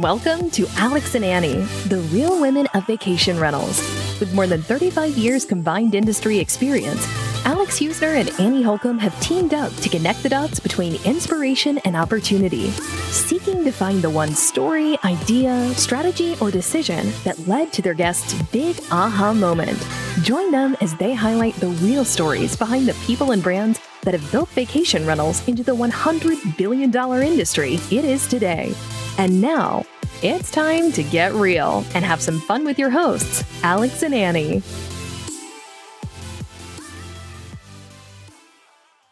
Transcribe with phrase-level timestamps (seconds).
[0.00, 3.78] Welcome to Alex and Annie, the real women of vacation rentals.
[4.18, 7.06] With more than 35 years combined industry experience,
[7.44, 11.96] Alex Husner and Annie Holcomb have teamed up to connect the dots between inspiration and
[11.96, 12.70] opportunity,
[13.10, 18.32] seeking to find the one story, idea, strategy, or decision that led to their guests'
[18.52, 19.86] big aha moment.
[20.22, 24.32] Join them as they highlight the real stories behind the people and brands that have
[24.32, 26.90] built vacation rentals into the $100 billion
[27.22, 28.74] industry it is today.
[29.20, 29.84] And now,
[30.22, 34.62] it's time to get real and have some fun with your hosts, Alex and Annie.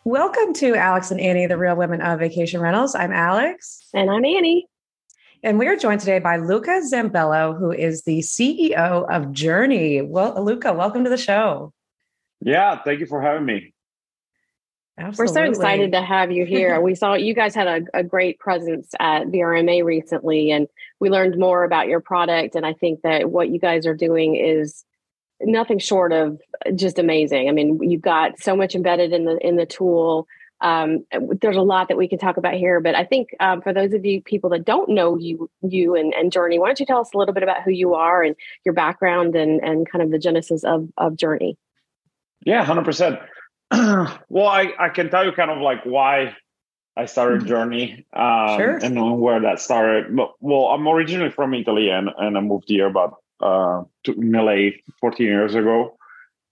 [0.05, 2.95] Welcome to Alex and Annie, the Real Women of Vacation Rentals.
[2.95, 3.87] I'm Alex.
[3.93, 4.67] And I'm Annie.
[5.43, 10.01] And we are joined today by Luca Zambello, who is the CEO of Journey.
[10.01, 11.75] Well, Luca, welcome to the show.
[12.41, 13.75] Yeah, thank you for having me.
[14.99, 15.23] Absolutely.
[15.23, 16.81] We're so excited to have you here.
[16.83, 20.67] we saw you guys had a, a, great presence at VRMA recently, and
[20.99, 22.57] we learned more about your product.
[22.57, 24.85] And I think that what you guys are doing is
[25.41, 26.41] nothing short of
[26.75, 27.49] just amazing.
[27.49, 30.27] I mean, you've got so much embedded in the in the tool.
[30.61, 31.07] Um,
[31.41, 33.93] there's a lot that we can talk about here, but I think um, for those
[33.93, 36.99] of you people that don't know you, you and, and Journey, why don't you tell
[36.99, 40.11] us a little bit about who you are and your background and and kind of
[40.11, 41.57] the genesis of of Journey?
[42.45, 43.21] Yeah, hundred percent.
[44.29, 46.37] well, I, I can tell you kind of like why
[46.97, 47.49] I started mm-hmm.
[47.49, 48.77] Journey um, sure.
[48.77, 50.15] and where that started.
[50.17, 54.71] But, well, I'm originally from Italy and, and I moved here about uh, to LA
[55.01, 55.97] 14 years ago.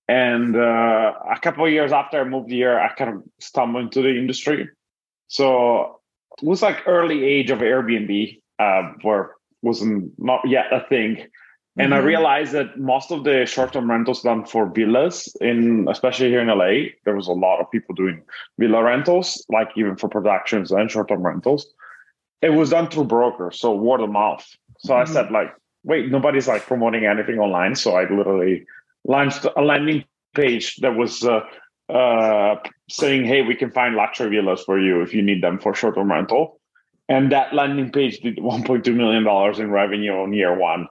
[0.09, 4.03] And uh, a couple of years after I moved here, I kind of stumbled into
[4.03, 4.69] the industry.
[5.27, 6.01] So
[6.41, 11.27] it was like early age of Airbnb, uh, where wasn't not yet a thing.
[11.79, 12.03] And mm-hmm.
[12.03, 16.49] I realized that most of the short-term rentals done for villas in especially here in
[16.49, 18.23] LA, there was a lot of people doing
[18.59, 21.67] villa rentals, like even for productions and short-term rentals.
[22.41, 24.47] It was done through brokers, so word of mouth.
[24.79, 25.11] So mm-hmm.
[25.11, 25.55] I said, like,
[25.85, 27.75] wait, nobody's like promoting anything online.
[27.75, 28.65] So I literally
[29.05, 30.05] launched a landing
[30.35, 31.41] page that was uh,
[31.93, 32.57] uh,
[32.89, 36.11] saying, hey, we can find luxury villas for you if you need them for short-term
[36.11, 36.61] rental.
[37.09, 40.89] And that landing page did 1.2 million dollars in revenue on year one.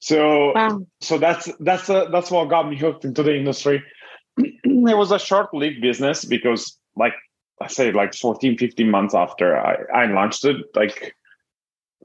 [0.00, 0.80] So wow.
[1.00, 3.82] so that's that's uh, that's what got me hooked into the industry.
[4.36, 7.14] it was a short-lived business because like
[7.60, 11.14] I say like 14 15 months after I, I launched it like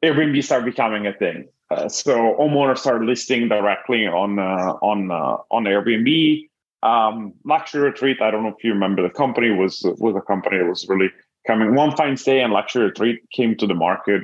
[0.04, 1.48] Airbnb started becoming a thing.
[1.70, 6.50] Uh, so homeowners started listing directly on uh, on uh, on Airbnb.
[6.82, 10.58] Um, Luxury Retreat, I don't know if you remember the company was was a company
[10.58, 11.10] that was really
[11.48, 11.76] coming.
[11.76, 14.24] One fine day and Luxury Retreat came to the market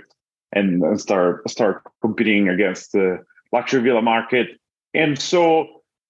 [0.52, 4.48] and, and start start competing against the luxury villa market.
[4.94, 5.68] And so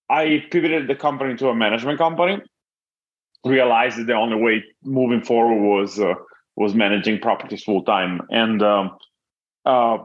[0.10, 2.42] I pivoted the company to a management company.
[3.46, 6.16] Realized that the only way moving forward was uh,
[6.58, 8.98] was managing properties full time, and um,
[9.66, 10.00] uh,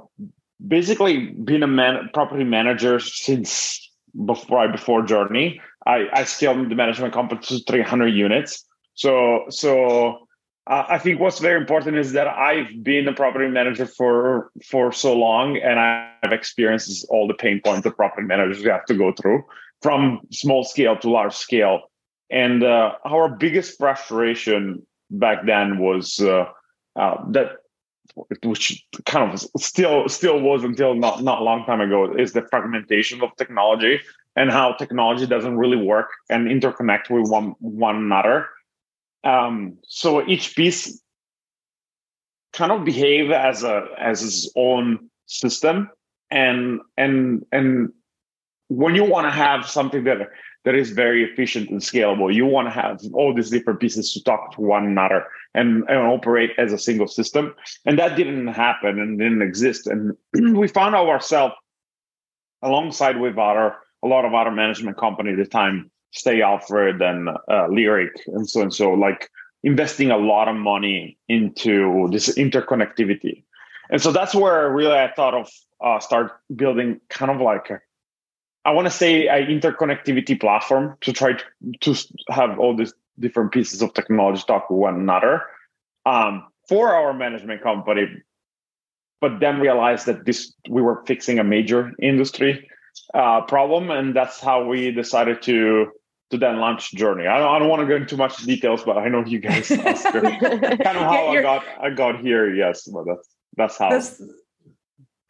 [0.64, 3.90] basically being a man, property manager since
[4.24, 5.60] before I before Journey.
[5.84, 8.64] I, I scaled the management company to 300 units.
[8.94, 10.23] So so
[10.66, 14.92] uh, I think what's very important is that I've been a property manager for for
[14.92, 19.12] so long, and I've experienced all the pain points that property managers have to go
[19.12, 19.44] through,
[19.82, 21.90] from small scale to large scale.
[22.30, 26.46] And uh, our biggest frustration back then was uh,
[26.96, 27.56] uh that,
[28.42, 32.46] which kind of still still was until not not a long time ago, is the
[32.50, 34.00] fragmentation of technology
[34.34, 38.48] and how technology doesn't really work and interconnect with one one another
[39.24, 41.00] um, so each piece
[42.52, 45.90] kind of behave as a as its own system,
[46.30, 47.92] and and and
[48.68, 50.28] when you want to have something that
[50.64, 54.24] that is very efficient and scalable, you want to have all these different pieces to
[54.24, 57.54] talk to one another and, and operate as a single system.
[57.84, 59.86] And that didn't happen and didn't exist.
[59.86, 60.16] And
[60.56, 61.54] we found ourselves
[62.62, 67.28] alongside with other a lot of other management company at the time Stay Alfred and
[67.28, 69.30] uh, Lyric and so and so, like
[69.64, 73.42] investing a lot of money into this interconnectivity.
[73.90, 75.50] And so that's where really I thought of
[75.82, 77.80] uh, start building kind of like a,
[78.64, 81.44] I want to say an interconnectivity platform to try to,
[81.80, 81.94] to
[82.30, 85.42] have all these different pieces of technology talk with one another
[86.06, 88.06] um, for our management company.
[89.20, 92.68] But then realized that this we were fixing a major industry
[93.14, 95.90] uh, problem, and that's how we decided to
[96.34, 97.26] to then launch journey.
[97.26, 99.38] I don't, I don't want to go into too much details, but I know you
[99.38, 102.52] guys asked kind of how I got I got here.
[102.52, 103.90] Yes, but that's that's how.
[103.90, 104.20] That's,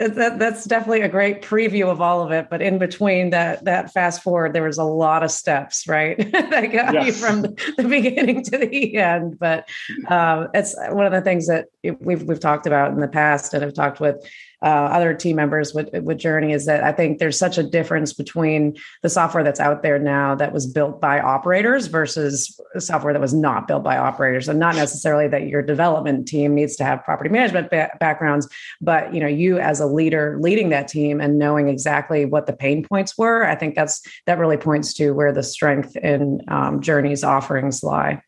[0.00, 2.48] that, that's definitely a great preview of all of it.
[2.50, 6.16] But in between that that fast forward, there was a lot of steps, right?
[6.32, 7.06] that got yes.
[7.06, 9.38] you from the, beginning to the end.
[9.38, 9.68] But
[10.08, 11.66] um, it's one of the things that
[12.00, 14.16] we've we've talked about in the past, and I've talked with
[14.64, 18.14] uh, other team members with with Journey is that I think there's such a difference
[18.14, 23.20] between the software that's out there now that was built by operators versus software that
[23.20, 27.05] was not built by operators, and not necessarily that your development team needs to have
[27.05, 28.49] property management ba- backgrounds,
[28.81, 32.55] but you know you as a leader leading that team and knowing exactly what the
[32.55, 33.46] pain points were.
[33.46, 38.22] I think that's that really points to where the strength in um, Journey's offerings lie.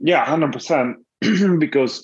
[0.00, 0.96] Yeah, hundred percent.
[1.58, 2.02] Because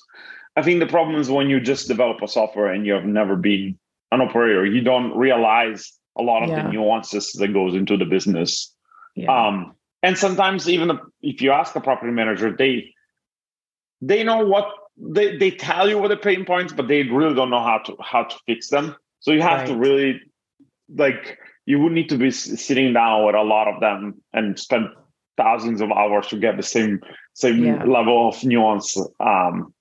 [0.59, 3.37] I think the problem is when you just develop a software and you have never
[3.37, 3.79] been
[4.11, 6.65] an operator, you don't realize a lot of yeah.
[6.65, 8.75] the nuances that goes into the business.
[9.15, 9.31] Yeah.
[9.31, 12.93] Um, and sometimes even if you ask a property manager, they
[14.01, 14.67] they know what
[14.97, 17.97] they, they tell you what the pain points, but they really don't know how to
[18.01, 18.97] how to fix them.
[19.21, 19.69] So you have right.
[19.69, 20.21] to really
[20.93, 24.89] like you would need to be sitting down with a lot of them and spend
[25.37, 27.01] thousands of hours to get the same
[27.35, 27.85] same yeah.
[27.85, 28.97] level of nuance.
[29.21, 29.73] Um,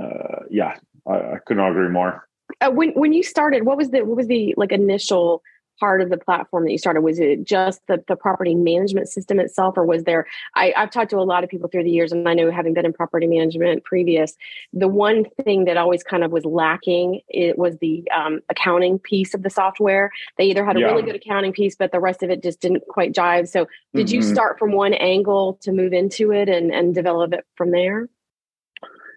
[0.00, 0.76] uh, yeah,
[1.06, 2.26] I, I couldn't agree more.
[2.60, 5.42] Uh, when when you started, what was the what was the like initial
[5.80, 7.00] part of the platform that you started?
[7.00, 10.26] Was it just the, the property management system itself, or was there?
[10.54, 12.74] I, have talked to a lot of people through the years, and I know having
[12.74, 14.36] been in property management previous,
[14.72, 19.32] the one thing that always kind of was lacking it was the um, accounting piece
[19.32, 20.10] of the software.
[20.36, 20.86] They either had a yeah.
[20.86, 23.48] really good accounting piece, but the rest of it just didn't quite jive.
[23.48, 24.16] So, did mm-hmm.
[24.16, 28.08] you start from one angle to move into it and and develop it from there?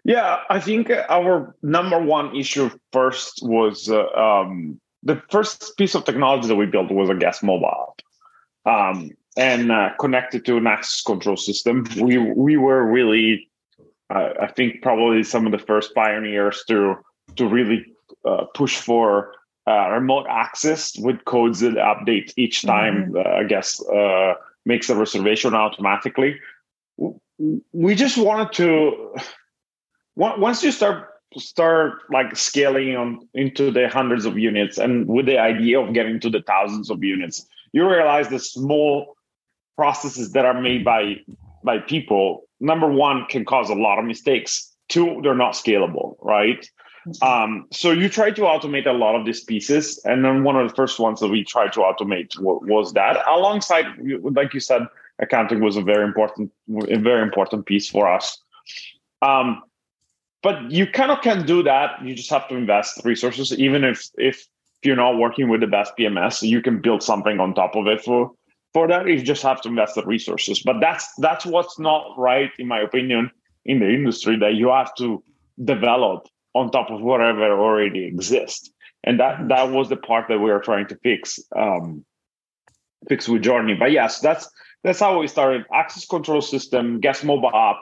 [0.04, 6.04] Yeah, I think our number one issue first was uh, um, the first piece of
[6.04, 7.94] technology that we built was a guest mobile
[8.66, 11.86] app um, and uh, connected to an access control system.
[12.00, 13.48] We we were really,
[14.10, 16.96] uh, I think, probably some of the first pioneers to
[17.36, 17.86] to really
[18.26, 19.32] uh, push for
[19.66, 23.12] uh, remote access with codes that update each time.
[23.12, 23.16] Mm-hmm.
[23.16, 24.34] Uh, I guess uh,
[24.66, 26.38] makes a reservation automatically.
[27.72, 29.14] We just wanted to.
[30.16, 35.38] Once you start start like scaling on into the hundreds of units and with the
[35.38, 39.16] idea of getting to the thousands of units you realize the small
[39.76, 41.16] processes that are made by
[41.64, 44.72] by people number one can cause a lot of mistakes.
[44.88, 46.68] Two they're not scalable right?
[47.06, 47.28] Mm-hmm.
[47.28, 50.68] um, so you try to automate a lot of these pieces and then one of
[50.68, 53.22] the first ones that we tried to automate was that.
[53.28, 53.86] Alongside
[54.22, 54.86] like you said
[55.18, 56.52] accounting was a very important
[56.88, 58.38] a very important piece for us.
[59.20, 59.62] Um,
[60.44, 62.04] but you kind of can do that.
[62.04, 64.46] You just have to invest resources, even if if
[64.84, 68.02] you're not working with the best PMS, you can build something on top of it
[68.02, 68.30] for
[68.74, 69.08] for that.
[69.08, 70.62] You just have to invest the resources.
[70.62, 73.30] But that's that's what's not right, in my opinion,
[73.64, 75.24] in the industry that you have to
[75.64, 78.70] develop on top of whatever already exists.
[79.02, 82.04] And that that was the part that we are trying to fix um,
[83.08, 83.74] fix with Journey.
[83.74, 84.46] But yes, that's
[84.82, 85.64] that's how we started.
[85.72, 87.80] Access control system, guest mobile app,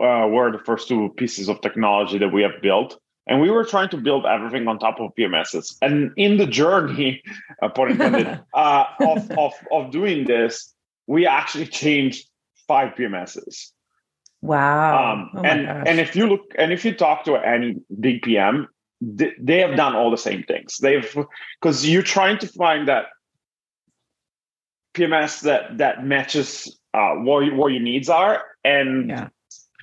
[0.00, 2.98] uh, were the first two pieces of technology that we have built.
[3.26, 5.76] And we were trying to build everything on top of PMSs.
[5.82, 7.22] And in the journey,
[7.62, 10.72] uh, intended, uh, of, of, of doing this,
[11.06, 12.26] we actually changed
[12.66, 13.72] five PMSs.
[14.40, 15.12] Wow.
[15.12, 15.84] Um, oh and, gosh.
[15.86, 18.68] and if you look, and if you talk to any big PM,
[19.00, 20.78] they, they have done all the same things.
[20.78, 21.16] They've,
[21.60, 23.06] because you're trying to find that
[24.94, 28.42] PMS that, that matches uh, what, what your needs are.
[28.64, 29.28] And yeah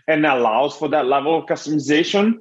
[0.07, 2.39] and allows for that level of customization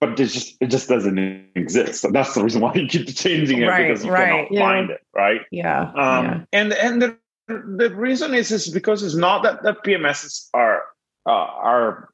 [0.00, 1.18] but it just it just doesn't
[1.54, 2.02] exist.
[2.02, 4.28] So that's the reason why you keep changing it right, because you right.
[4.28, 4.60] cannot yeah.
[4.60, 5.40] find it, right?
[5.50, 5.80] Yeah.
[5.80, 6.40] Um, yeah.
[6.52, 7.18] And and the
[7.48, 10.82] the reason is is because it's not that the PMSs are
[11.26, 12.10] uh, are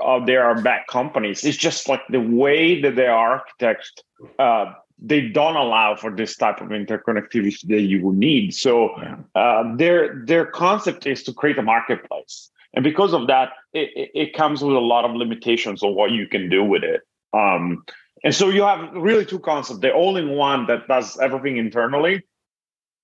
[0.00, 1.44] uh, they are bad companies.
[1.44, 4.02] It's just like the way that they are architected.
[4.38, 8.52] Uh, they don't allow for this type of interconnectivity that you would need.
[8.52, 9.16] So yeah.
[9.34, 14.34] uh, their their concept is to create a marketplace and because of that it, it
[14.34, 17.02] comes with a lot of limitations on what you can do with it.
[17.32, 17.84] Um,
[18.24, 19.80] and so you have really two concepts.
[19.80, 22.22] The all-in-one that does everything internally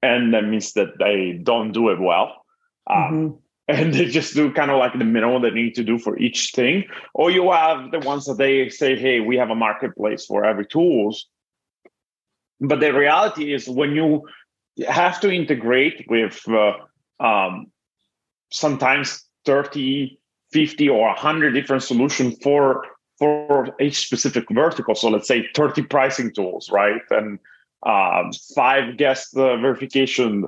[0.03, 2.45] and that means that they don't do it well.
[2.89, 3.35] Um, mm-hmm.
[3.69, 6.53] and they just do kind of like the minimum they need to do for each
[6.55, 6.85] thing.
[7.15, 10.67] Or you have the ones that they say hey we have a marketplace for every
[10.67, 11.27] tools.
[12.61, 14.29] But the reality is when you
[14.89, 16.73] have to integrate with uh,
[17.21, 17.67] um,
[18.51, 20.19] sometimes 30
[20.53, 22.85] 50 or 100 different solutions for
[23.19, 24.95] for each specific vertical.
[24.95, 27.01] So let's say 30 pricing tools right?
[27.11, 27.39] And
[27.83, 30.47] um, five guest uh, verification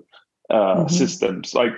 [0.51, 0.89] uh, mm-hmm.
[0.89, 1.55] systems.
[1.55, 1.73] Like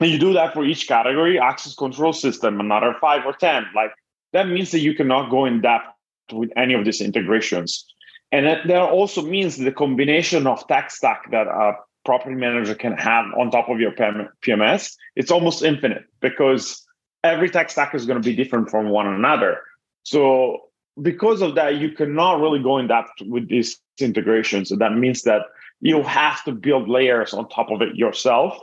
[0.00, 3.66] and you do that for each category access control system another five or ten.
[3.74, 3.92] Like
[4.32, 5.86] that means that you cannot go in depth
[6.32, 7.84] with any of these integrations.
[8.32, 11.74] And that, that also means the combination of tech stack that a
[12.04, 16.84] property manager can have on top of your PMS, it's almost infinite because
[17.22, 19.60] every tech stack is going to be different from one another.
[20.02, 20.68] So
[21.00, 24.68] because of that, you cannot really go in depth with these integrations.
[24.68, 25.42] So that means that
[25.80, 28.58] you have to build layers on top of it yourself.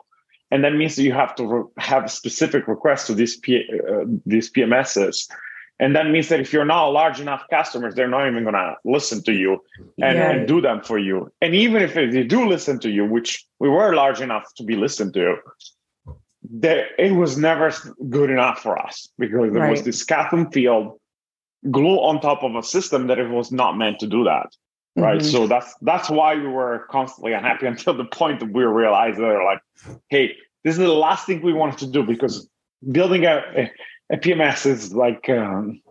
[0.52, 4.06] And that means that you have to re- have specific requests to these, P- uh,
[4.26, 5.30] these PMSs.
[5.80, 8.76] And that means that if you're not large enough customers, they're not even going to
[8.84, 9.64] listen to you
[10.02, 10.32] and, yeah.
[10.32, 11.32] and, do them for you.
[11.42, 14.76] And even if they do listen to you, which we were large enough to be
[14.76, 15.38] listened to,
[16.44, 17.72] there, it was never
[18.10, 19.72] good enough for us because there right.
[19.72, 21.00] was this and field
[21.70, 24.48] glue on top of a system that it was not meant to do that
[24.96, 25.30] right mm-hmm.
[25.30, 29.42] so that's that's why we were constantly unhappy until the point that we realized that
[29.44, 29.62] like
[30.08, 30.34] hey
[30.64, 32.48] this is the last thing we wanted to do because
[32.92, 33.72] building a, a
[34.12, 35.82] pms is like um,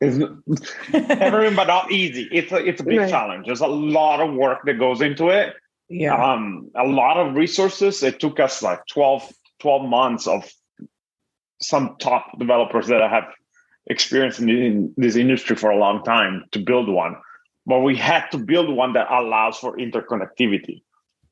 [0.00, 0.18] is
[0.92, 2.28] everything but not easy.
[2.32, 3.10] It's a, it's a big right.
[3.10, 3.46] challenge.
[3.46, 5.54] There's a lot of work that goes into it.
[5.88, 6.14] Yeah.
[6.14, 8.02] Um a lot of resources.
[8.02, 10.50] It took us like 12 12 months of
[11.60, 13.24] some top developers that I have
[13.86, 17.16] experience in, in this industry for a long time to build one,
[17.66, 20.82] but we had to build one that allows for interconnectivity.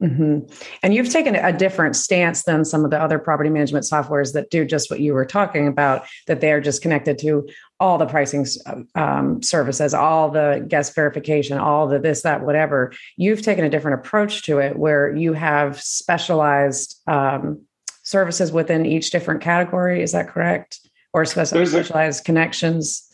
[0.02, 0.52] Mm-hmm.
[0.82, 4.50] And you've taken a different stance than some of the other property management softwares that
[4.50, 7.48] do just what you were talking about, that they are just connected to
[7.80, 8.46] all the pricing
[8.94, 12.92] um, services, all the guest verification, all the this, that, whatever.
[13.16, 17.62] You've taken a different approach to it where you have specialized um,
[18.02, 20.02] services within each different category.
[20.02, 20.80] Is that correct?
[21.14, 23.08] or specialized a, connections?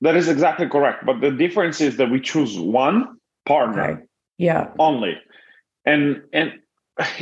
[0.00, 1.06] That is exactly correct.
[1.06, 3.82] But the difference is that we choose one partner.
[3.82, 4.02] Okay.
[4.38, 4.70] Yeah.
[4.78, 5.16] Only.
[5.84, 6.52] And and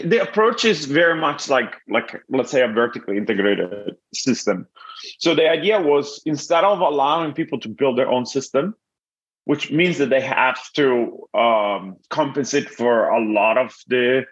[0.05, 4.67] the approach is very much like like let's say a vertically integrated system.
[5.19, 8.75] So the idea was instead of allowing people to build their own system,
[9.45, 14.27] which means that they have to um, compensate for a lot of the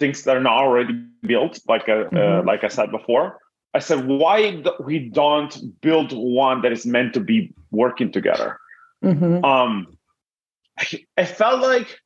[0.00, 2.16] things that are not already built, like uh, mm-hmm.
[2.16, 3.38] uh, like I said before.
[3.74, 8.58] I said, why we don't build one that is meant to be working together?
[9.02, 9.42] Mm-hmm.
[9.44, 9.96] Um,
[11.16, 11.98] I felt like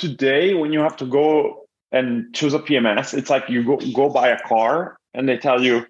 [0.00, 4.08] today when you have to go and choose a PMS, it's like you go go
[4.08, 5.86] buy a car and they tell you,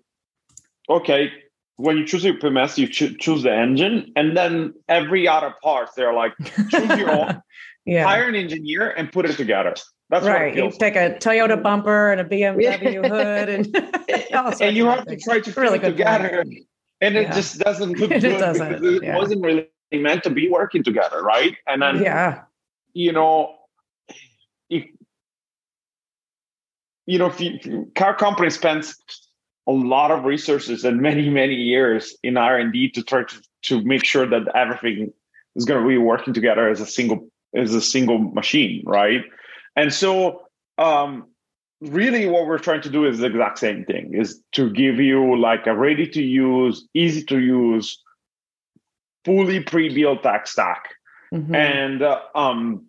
[0.88, 1.30] okay,
[1.76, 5.88] when you choose your PMS, you cho- choose the engine, and then every other part
[5.96, 6.32] they're like,
[6.68, 7.40] choose your own,
[7.86, 8.04] yeah.
[8.04, 9.74] hire an engineer and put it together.
[10.10, 10.54] That's right.
[10.54, 13.66] You take a Toyota bumper and a BMW hood, and
[14.60, 16.66] and you have to try to really put it together, point.
[17.00, 17.34] and it yeah.
[17.34, 18.24] just doesn't look good.
[18.24, 18.84] it doesn't.
[18.84, 19.16] It yeah.
[19.16, 21.56] wasn't really meant to be working together, right?
[21.66, 22.42] And then, yeah,
[22.92, 23.54] you know,
[24.68, 24.84] if
[27.10, 28.96] you know, if you, car company spends
[29.66, 33.42] a lot of resources and many many years in R and D to try to,
[33.62, 35.12] to make sure that everything
[35.56, 39.22] is going to be working together as a single as a single machine, right?
[39.74, 40.42] And so,
[40.78, 41.26] um,
[41.80, 45.36] really, what we're trying to do is the exact same thing: is to give you
[45.36, 48.00] like a ready to use, easy to use,
[49.24, 50.90] fully pre-built tech stack.
[51.34, 51.54] Mm-hmm.
[51.54, 52.86] And uh, um,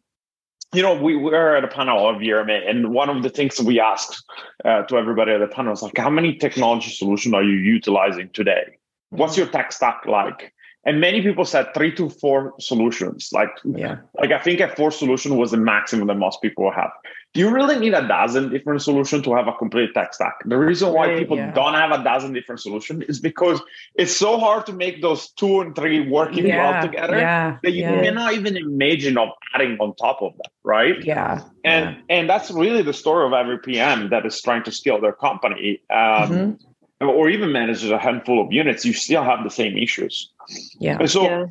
[0.73, 3.79] you know, we were at a panel of VRMA, and one of the things we
[3.79, 4.23] asked
[4.63, 8.29] uh, to everybody at the panel was like, "How many technology solutions are you utilizing
[8.29, 8.77] today?
[9.09, 13.29] What's your tech stack like?" And many people said three to four solutions.
[13.31, 13.97] Like yeah.
[14.19, 16.91] like i think a four solution was the maximum that most people have.
[17.33, 20.35] Do you really need a dozen different solutions to have a complete tech stack?
[20.45, 21.53] The reason why people yeah.
[21.53, 23.61] don't have a dozen different solutions is because
[23.95, 27.83] it's so hard to make those two and three working yeah, well together that you
[27.83, 31.03] cannot even imagine of adding on top of that right?
[31.03, 34.99] Yeah and and that's really the story of every pm that is trying to scale
[34.99, 35.81] their company.
[35.89, 36.70] Um, mm-hmm
[37.01, 40.31] or even manages a handful of units, you still have the same issues.
[40.79, 40.97] Yeah.
[40.99, 41.45] And so yeah.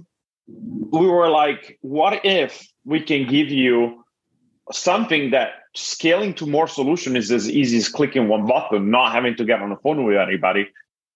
[0.46, 4.04] we were like, what if we can give you
[4.72, 9.36] something that scaling to more solution is as easy as clicking one button, not having
[9.36, 10.68] to get on the phone with anybody.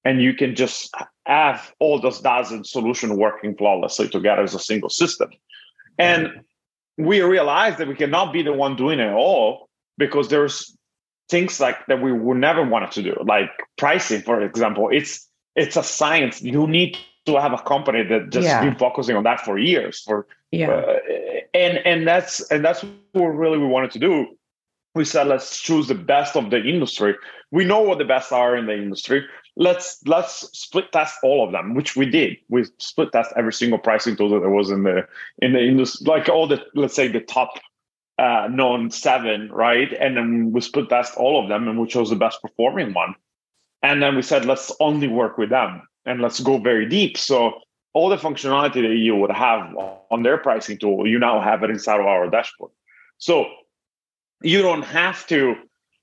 [0.04, 0.94] And you can just
[1.26, 5.30] have all those dozen solution working flawlessly together as a single system.
[5.98, 6.40] And
[6.98, 10.76] we realized that we cannot be the one doing it all because there's
[11.28, 14.88] things like that we would never wanted to do, like pricing, for example.
[14.92, 16.42] It's it's a science.
[16.42, 18.62] You need to have a company that just yeah.
[18.62, 20.02] been focusing on that for years.
[20.02, 20.98] For yeah, uh,
[21.54, 24.26] and and that's and that's what really we wanted to do.
[24.94, 27.16] We said let's choose the best of the industry.
[27.50, 29.24] We know what the best are in the industry.
[29.56, 32.36] Let's let's split test all of them, which we did.
[32.48, 35.06] We split test every single pricing tool that there was in the
[35.38, 37.50] in the industry, like all the let's say the top
[38.18, 39.92] uh, known seven, right?
[39.92, 43.14] And then we split test all of them and we chose the best performing one.
[43.82, 47.18] And then we said, let's only work with them and let's go very deep.
[47.18, 47.60] So
[47.92, 49.74] all the functionality that you would have
[50.10, 52.72] on their pricing tool, you now have it inside of our dashboard.
[53.18, 53.46] So
[54.42, 55.54] you don't have to,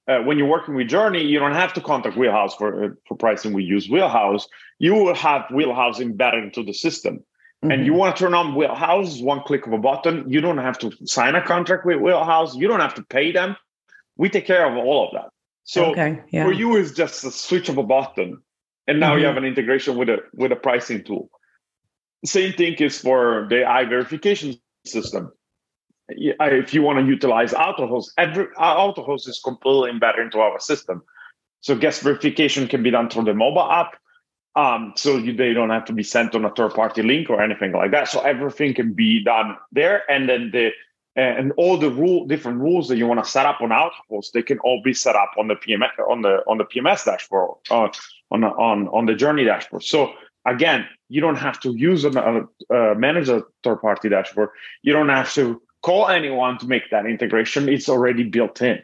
[0.08, 3.18] uh, when you're working with Journey, you don't have to contact Wheelhouse for, uh, for
[3.18, 3.53] pricing.
[3.53, 4.48] We use Wheelhouse.
[4.80, 7.24] You will have Wheelhouse embedded into the system.
[7.62, 7.72] Mm-hmm.
[7.72, 10.30] and you want to turn on Wheelhouse, one click of a button.
[10.30, 12.56] You don't have to sign a contract with Wheelhouse.
[12.56, 13.56] You don't have to pay them.
[14.18, 15.30] We take care of all of that.
[15.63, 16.44] So okay, yeah.
[16.44, 18.41] for you, it's just a switch of a button,
[18.88, 19.20] and now mm-hmm.
[19.20, 21.30] you have an integration with a with a pricing tool.
[22.25, 25.32] Same thing is for the eye verification system.
[26.10, 31.03] If you want to utilize AutoHost, every AutoHost is completely embedded into our system.
[31.62, 33.96] So guest verification can be done through the mobile app.
[34.55, 37.41] Um, so you, they don't have to be sent on a third party link or
[37.41, 38.10] anything like that.
[38.10, 40.10] So everything can be done there.
[40.12, 40.72] And then the
[41.15, 44.41] and all the rule different rules that you want to set up on AutoHost, they
[44.41, 47.89] can all be set up on the PMS on the on the PMS dashboard, uh,
[48.29, 49.84] on on on the journey dashboard.
[49.84, 50.13] So
[50.46, 54.50] again, you don't have to use a uh, manage a third party dashboard.
[54.84, 57.67] You don't have to call anyone to make that integration.
[57.67, 58.81] It's already built in,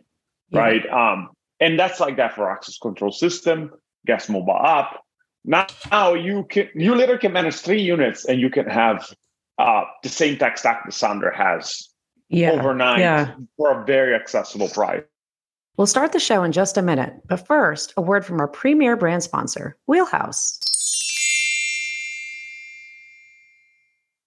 [0.50, 0.60] yeah.
[0.60, 0.90] right?
[0.90, 3.72] Um, and that's like that for access control system,
[4.06, 5.00] guest mobile app.
[5.48, 9.13] Now, you can you literally can manage three units and you can have
[9.58, 11.88] uh, the same tech stack the Sonder has
[12.27, 12.51] yeah.
[12.51, 13.34] overnight yeah.
[13.56, 15.04] for a very accessible price.
[15.77, 18.98] We'll start the show in just a minute, but first, a word from our premier
[18.98, 20.60] brand sponsor, Wheelhouse.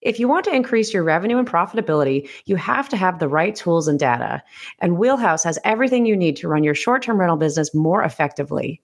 [0.01, 3.55] If you want to increase your revenue and profitability, you have to have the right
[3.55, 4.41] tools and data.
[4.79, 8.81] And Wheelhouse has everything you need to run your short term rental business more effectively.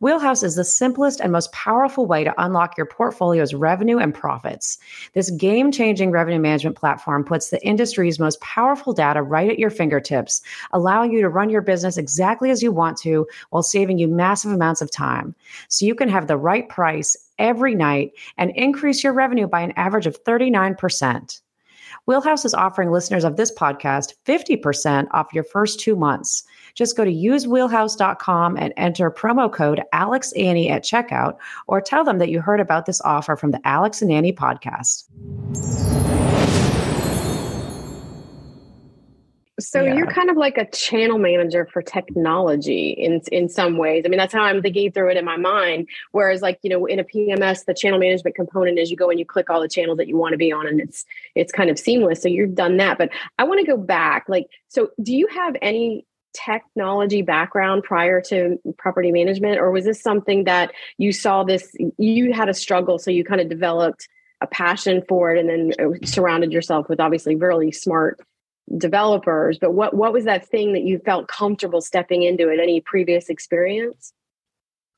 [0.00, 4.78] Wheelhouse is the simplest and most powerful way to unlock your portfolio's revenue and profits.
[5.14, 9.70] This game changing revenue management platform puts the industry's most powerful data right at your
[9.70, 14.08] fingertips, allowing you to run your business exactly as you want to while saving you
[14.08, 15.34] massive amounts of time.
[15.68, 19.72] So you can have the right price every night and increase your revenue by an
[19.72, 21.40] average of 39%.
[22.06, 26.44] Wheelhouse is offering listeners of this podcast 50% off your first two months.
[26.74, 32.30] Just go to usewheelhouse.com and enter promo code AlexAnnie at checkout or tell them that
[32.30, 35.04] you heard about this offer from the Alex and Annie podcast.
[39.60, 39.94] So yeah.
[39.94, 44.04] you're kind of like a channel manager for technology in in some ways.
[44.06, 45.88] I mean, that's how I'm thinking through it in my mind.
[46.12, 49.18] Whereas, like you know, in a PMS, the channel management component is you go and
[49.18, 51.04] you click all the channels that you want to be on, and it's
[51.34, 52.22] it's kind of seamless.
[52.22, 52.98] So you've done that.
[52.98, 54.26] But I want to go back.
[54.28, 60.00] Like, so do you have any technology background prior to property management or was this
[60.00, 64.06] something that you saw this you had a struggle so you kind of developed
[64.42, 68.20] a passion for it and then uh, surrounded yourself with obviously really smart
[68.76, 72.80] developers but what what was that thing that you felt comfortable stepping into it any
[72.80, 74.12] previous experience?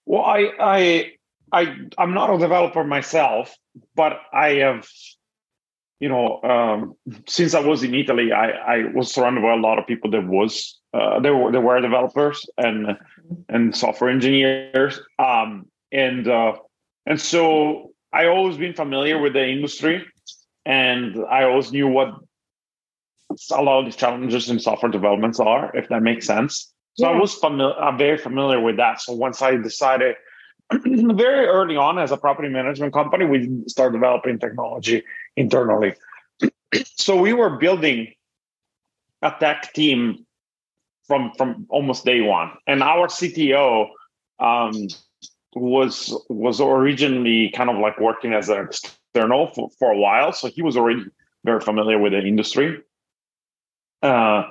[0.06, 1.12] Well i i
[1.52, 3.56] i i'm not a developer myself
[3.94, 4.88] but i have
[6.00, 6.96] you know um,
[7.28, 10.26] since i was in italy i i was surrounded by a lot of people that
[10.26, 12.96] was uh, there were there were developers and
[13.48, 15.00] and software engineers.
[15.18, 16.54] Um, and uh,
[17.06, 20.04] and so I always been familiar with the industry
[20.64, 22.14] and I always knew what
[23.52, 27.16] a lot of these challenges in software developments are if that makes sense so yeah.
[27.16, 30.16] I was familiar I'm very familiar with that so once I decided
[30.72, 35.04] very early on as a property management company we started developing technology
[35.36, 35.94] internally
[36.96, 38.12] so we were building
[39.22, 40.26] a tech team
[41.10, 42.52] from from almost day one.
[42.66, 43.88] And our CTO
[44.38, 44.88] um,
[45.54, 50.48] was was originally kind of like working as an external for, for a while, so
[50.48, 51.04] he was already
[51.44, 52.80] very familiar with the industry.
[54.02, 54.44] Uh,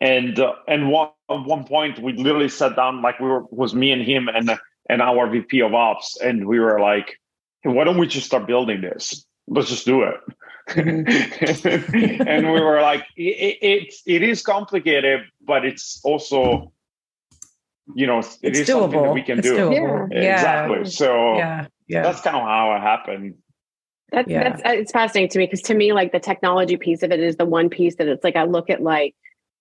[0.00, 3.74] and uh, and one at one point we literally sat down like we were was
[3.74, 4.50] me and him and
[4.88, 7.18] and our VP of Ops, and we were like,
[7.62, 9.24] hey, why don't we just start building this?
[9.46, 10.16] Let's just do it.
[10.76, 16.72] and we were like, it, it, it is complicated, but it's also,
[17.94, 18.82] you know, it it's is doable.
[18.82, 19.56] something that we can it's do.
[19.56, 20.08] Doable.
[20.12, 20.34] Yeah.
[20.34, 20.84] Exactly.
[20.86, 21.66] So yeah.
[21.88, 22.02] Yeah.
[22.02, 23.34] that's kind of how it happened.
[24.12, 24.50] That's, yeah.
[24.50, 27.20] that's, uh, it's fascinating to me because to me, like the technology piece of it
[27.20, 29.14] is the one piece that it's like, I look at like,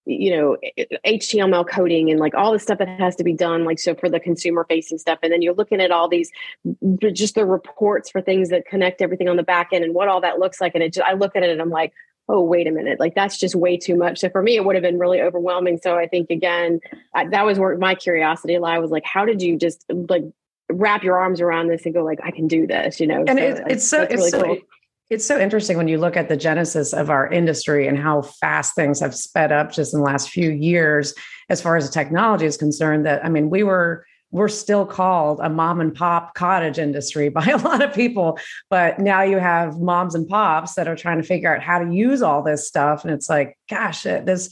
[0.06, 0.58] you know
[1.06, 4.10] html coding and like all the stuff that has to be done like so for
[4.10, 6.32] the consumer facing stuff and then you're looking at all these
[6.66, 10.08] mm, just the reports for things that connect everything on the back end and what
[10.08, 11.94] all that looks like and it just i look at it and i'm like
[12.30, 14.76] oh wait a minute like that's just way too much so for me it would
[14.76, 16.80] have been really overwhelming so i think again
[17.14, 20.24] I, that was where my curiosity lie was like how did you just like
[20.74, 23.24] wrap your arms around this and go like i can do this you know?
[23.28, 24.58] And so it, it's so it's really so cool.
[25.10, 28.76] it's so interesting when you look at the genesis of our industry and how fast
[28.76, 31.14] things have sped up just in the last few years
[31.50, 35.40] as far as the technology is concerned that i mean we were we're still called
[35.42, 39.80] a mom and pop cottage industry by a lot of people but now you have
[39.80, 43.04] moms and pops that are trying to figure out how to use all this stuff
[43.04, 44.50] and it's like gosh it this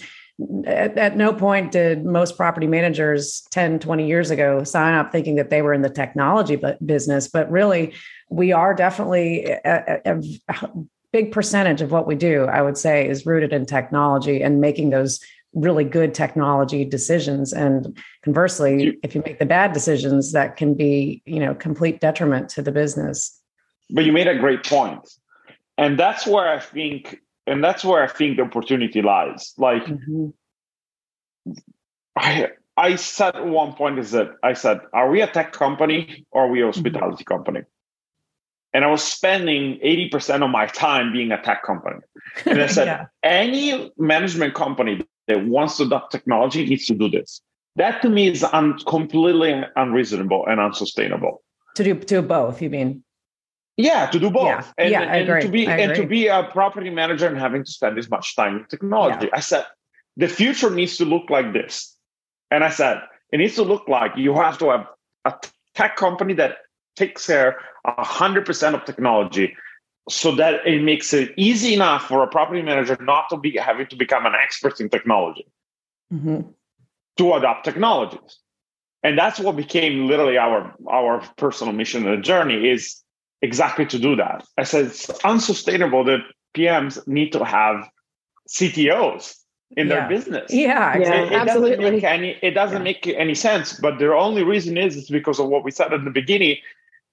[0.65, 5.35] at, at, no point did most property managers 10 20 years ago sign up thinking
[5.35, 7.93] that they were in the technology business but really
[8.29, 10.21] we are definitely a, a,
[11.11, 14.91] big percentage of what we do, I would say, is rooted in technology and making
[14.91, 15.19] those
[15.53, 17.51] really good technology decisions.
[17.51, 22.49] And conversely, if you make the bad decisions, that can be, you know, complete detriment
[22.49, 23.35] to the business.
[23.89, 24.63] But you made a great.
[25.77, 29.53] And that's where I think, and that's where I think the opportunity lies.
[29.57, 30.29] Like mm-hmm.
[32.15, 36.25] I I said at one point is that I said, are we a tech company
[36.31, 36.69] or are we a mm-hmm.
[36.69, 37.33] hospitality mm-hmm.
[37.35, 37.61] company?
[38.73, 41.99] and I was spending 80% of my time being a tech company.
[42.45, 43.05] And I said, yeah.
[43.23, 47.41] any management company that wants to adopt technology needs to do this.
[47.75, 51.41] That to me is un- completely unreasonable and unsustainable.
[51.75, 53.03] To do to both, you mean?
[53.79, 54.45] Yeah, to do both.
[54.45, 57.63] Yeah, and, yeah, and, and to be and to be a property manager and having
[57.63, 59.27] to spend this much time in technology.
[59.27, 59.37] Yeah.
[59.37, 59.65] I said,
[60.17, 61.95] the future needs to look like this.
[62.51, 64.87] And I said, it needs to look like you have to have
[65.23, 65.33] a
[65.75, 66.57] tech company that
[66.97, 69.55] takes care 100% of technology
[70.09, 73.87] so that it makes it easy enough for a property manager not to be having
[73.87, 75.45] to become an expert in technology
[76.11, 76.41] mm-hmm.
[77.15, 78.39] to adopt technologies
[79.03, 83.03] and that's what became literally our our personal mission and journey is
[83.41, 86.19] exactly to do that i said it's unsustainable that
[86.55, 87.87] pms need to have
[88.49, 89.35] ctos
[89.77, 89.95] in yeah.
[89.95, 91.27] their business yeah, exactly.
[91.27, 92.83] it, it absolutely doesn't make any it doesn't yeah.
[92.83, 96.03] make any sense but the only reason is it's because of what we said at
[96.03, 96.57] the beginning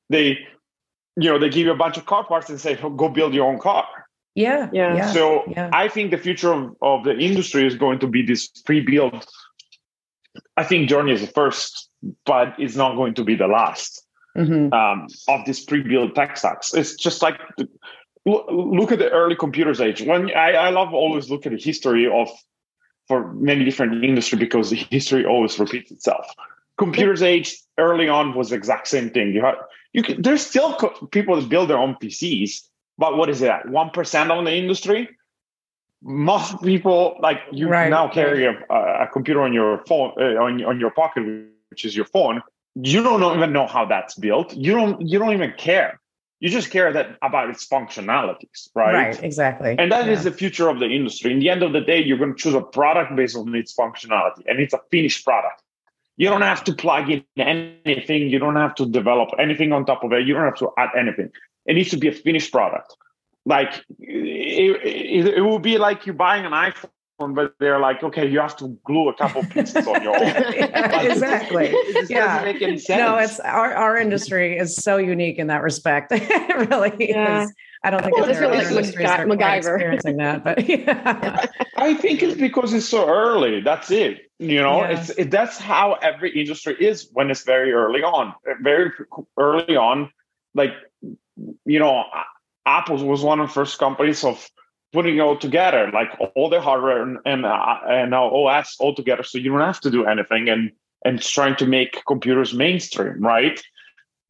[0.09, 0.39] they
[1.17, 3.35] you know they give you a bunch of car parts and say oh, go build
[3.35, 3.87] your own car
[4.35, 5.71] yeah yeah so yeah.
[5.73, 9.27] i think the future of, of the industry is going to be this pre-built
[10.57, 11.91] i think journey is the first
[12.25, 14.06] but it's not going to be the last
[14.37, 14.73] mm-hmm.
[14.73, 17.41] um, of this pre-built tech stacks it's just like
[18.25, 22.11] look at the early computers age when I, I love always look at the history
[22.11, 22.29] of
[23.09, 26.27] for many different industry because the history always repeats itself
[26.77, 29.55] computers age early on was the exact same thing you had
[29.97, 32.69] you can, there's still co- people that build their own PCs,
[32.99, 35.09] but what is it at one percent on the industry?
[36.03, 40.63] Most people like you right, now carry a, a, computer on your phone uh, on
[40.65, 41.25] on your pocket,
[41.71, 42.43] which is your phone.
[42.81, 44.55] You don't even know how that's built.
[44.55, 45.99] You don't you don't even care.
[46.41, 48.93] You just care that about its functionalities, right?
[48.93, 49.75] Right, exactly.
[49.79, 50.13] And that yeah.
[50.13, 51.33] is the future of the industry.
[51.33, 53.75] In the end of the day, you're going to choose a product based on its
[53.75, 55.63] functionality, and it's a finished product.
[56.19, 58.29] You don't have to plug in anything.
[58.29, 60.27] You don't have to develop anything on top of it.
[60.27, 61.31] You don't have to add anything.
[61.65, 62.95] It needs to be a finished product.
[63.47, 68.29] Like it, it, it will be like you buying an iPhone, but they're like, okay,
[68.29, 70.27] you have to glue a couple pieces on your own.
[70.27, 71.69] exactly.
[71.69, 72.53] It yeah.
[72.97, 76.13] No, it's our, our industry is so unique in that respect.
[76.15, 77.45] it really yeah.
[77.45, 77.55] is.
[77.83, 81.47] I don't think well, it's really like MacGyver experiencing that, but yeah.
[81.77, 83.61] I think it's because it's so early.
[83.61, 84.31] That's it.
[84.39, 84.99] You know, yeah.
[84.99, 88.35] it's it, that's how every industry is when it's very early on.
[88.61, 88.91] Very
[89.39, 90.11] early on,
[90.55, 90.73] like
[91.65, 92.05] you know,
[92.67, 94.47] Apple was one of the first companies of
[94.97, 98.95] putting it all together, like all the hardware and and, uh, and now OS all
[98.95, 100.73] together, so you don't have to do anything, and
[101.05, 103.63] and trying to make computers mainstream, right?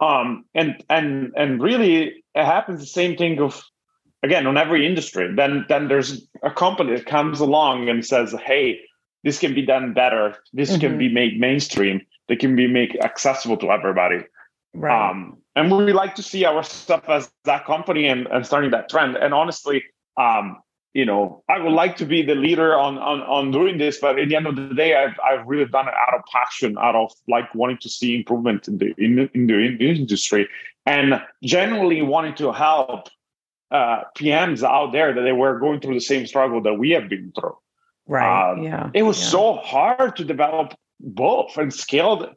[0.00, 3.62] Um, and and and really, it happens the same thing of
[4.24, 5.33] again on every industry.
[5.33, 8.81] Then then there's a company that comes along and says, "Hey,
[9.22, 10.35] this can be done better.
[10.52, 10.81] This mm-hmm.
[10.81, 12.00] can be made mainstream.
[12.26, 14.24] They can be made accessible to everybody."
[14.74, 15.11] Right.
[15.11, 18.90] Um, and we like to see our stuff as that company and, and starting that
[18.90, 19.16] trend.
[19.16, 19.83] And honestly,
[20.16, 20.59] um,
[20.94, 24.18] you know, I would like to be the leader on on on doing this, but
[24.18, 26.94] at the end of the day, I've I've really done it out of passion, out
[26.94, 30.48] of like wanting to see improvement in the in, in the, in the industry,
[30.87, 33.09] and genuinely wanting to help
[33.70, 37.09] uh, PMs out there that they were going through the same struggle that we have
[37.09, 37.57] been through.
[38.07, 38.52] Right.
[38.52, 38.90] Um, yeah.
[38.94, 39.29] It was yeah.
[39.29, 42.33] so hard to develop both and scale, the,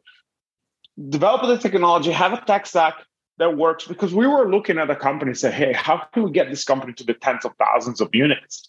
[1.08, 2.94] develop the technology, have a tech stack
[3.40, 6.30] that works because we were looking at a company and say, hey, how can we
[6.30, 8.68] get this company to the tens of thousands of units?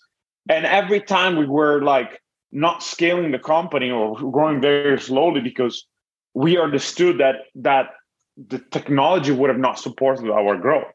[0.49, 2.21] And every time we were like
[2.53, 5.86] not scaling the company or growing very slowly because
[6.34, 7.89] we understood that that
[8.38, 10.93] the technology would have not supported our growth.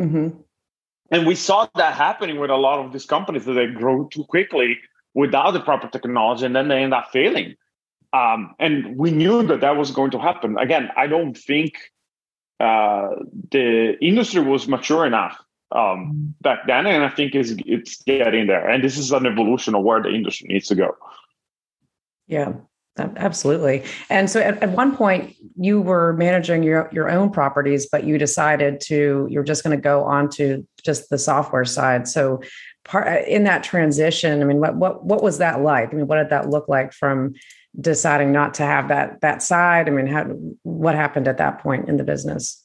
[0.00, 0.40] Mm-hmm.
[1.10, 4.24] And we saw that happening with a lot of these companies that they grow too
[4.24, 4.78] quickly
[5.12, 7.56] without the proper technology and then they end up failing.
[8.14, 10.56] Um, and we knew that that was going to happen.
[10.58, 11.74] Again, I don't think
[12.60, 13.16] uh,
[13.50, 15.42] the industry was mature enough
[15.72, 18.68] um, back then, and I think it's it's getting there.
[18.68, 20.96] And this is an evolution of where the industry needs to go.
[22.26, 22.52] Yeah,
[22.98, 23.84] absolutely.
[24.10, 28.18] And so, at, at one point, you were managing your your own properties, but you
[28.18, 32.08] decided to you're just going to go on to just the software side.
[32.08, 32.42] So,
[32.84, 35.92] part in that transition, I mean, what what what was that like?
[35.92, 37.34] I mean, what did that look like from
[37.78, 39.88] deciding not to have that that side?
[39.88, 40.24] I mean, how
[40.62, 42.64] what happened at that point in the business?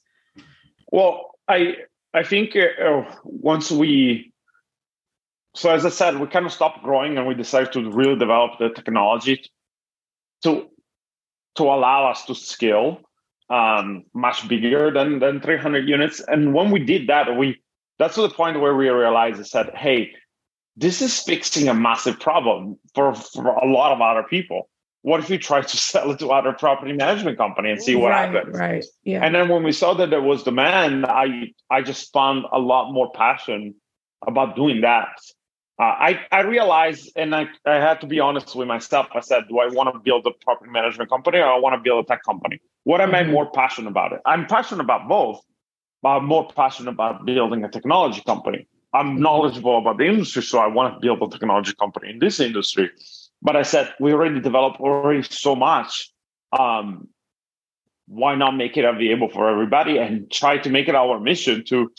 [0.91, 1.75] Well, I
[2.13, 4.33] I think uh, once we
[5.55, 8.59] so as I said, we kind of stopped growing and we decided to really develop
[8.59, 9.43] the technology
[10.43, 10.69] to
[11.55, 13.01] to allow us to scale
[13.49, 16.19] um, much bigger than than 300 units.
[16.27, 17.61] And when we did that, we
[17.97, 20.11] that's the point where we realized and said, hey,
[20.75, 24.69] this is fixing a massive problem for, for a lot of other people.
[25.05, 28.09] What if you try to sell it to other property management company and see what
[28.09, 28.57] right, happens?
[28.57, 28.85] Right.
[29.03, 29.23] Yeah.
[29.23, 32.91] And then when we saw that there was demand, I I just found a lot
[32.91, 33.75] more passion
[34.25, 35.15] about doing that.
[35.79, 39.05] Uh, I I realized, and I, I had to be honest with myself.
[39.13, 41.81] I said, do I want to build a property management company or I want to
[41.87, 42.59] build a tech company?
[42.85, 43.29] What am mm-hmm.
[43.29, 44.21] I more passionate about it?
[44.25, 45.39] I'm passionate about both,
[46.01, 48.67] but I'm more passionate about building a technology company.
[48.91, 52.39] I'm knowledgeable about the industry, so I want to build a technology company in this
[52.39, 52.89] industry.
[53.45, 56.11] But I said we already developed already so much.
[56.51, 57.07] Um,
[58.07, 61.91] why not make it available for everybody and try to make it our mission to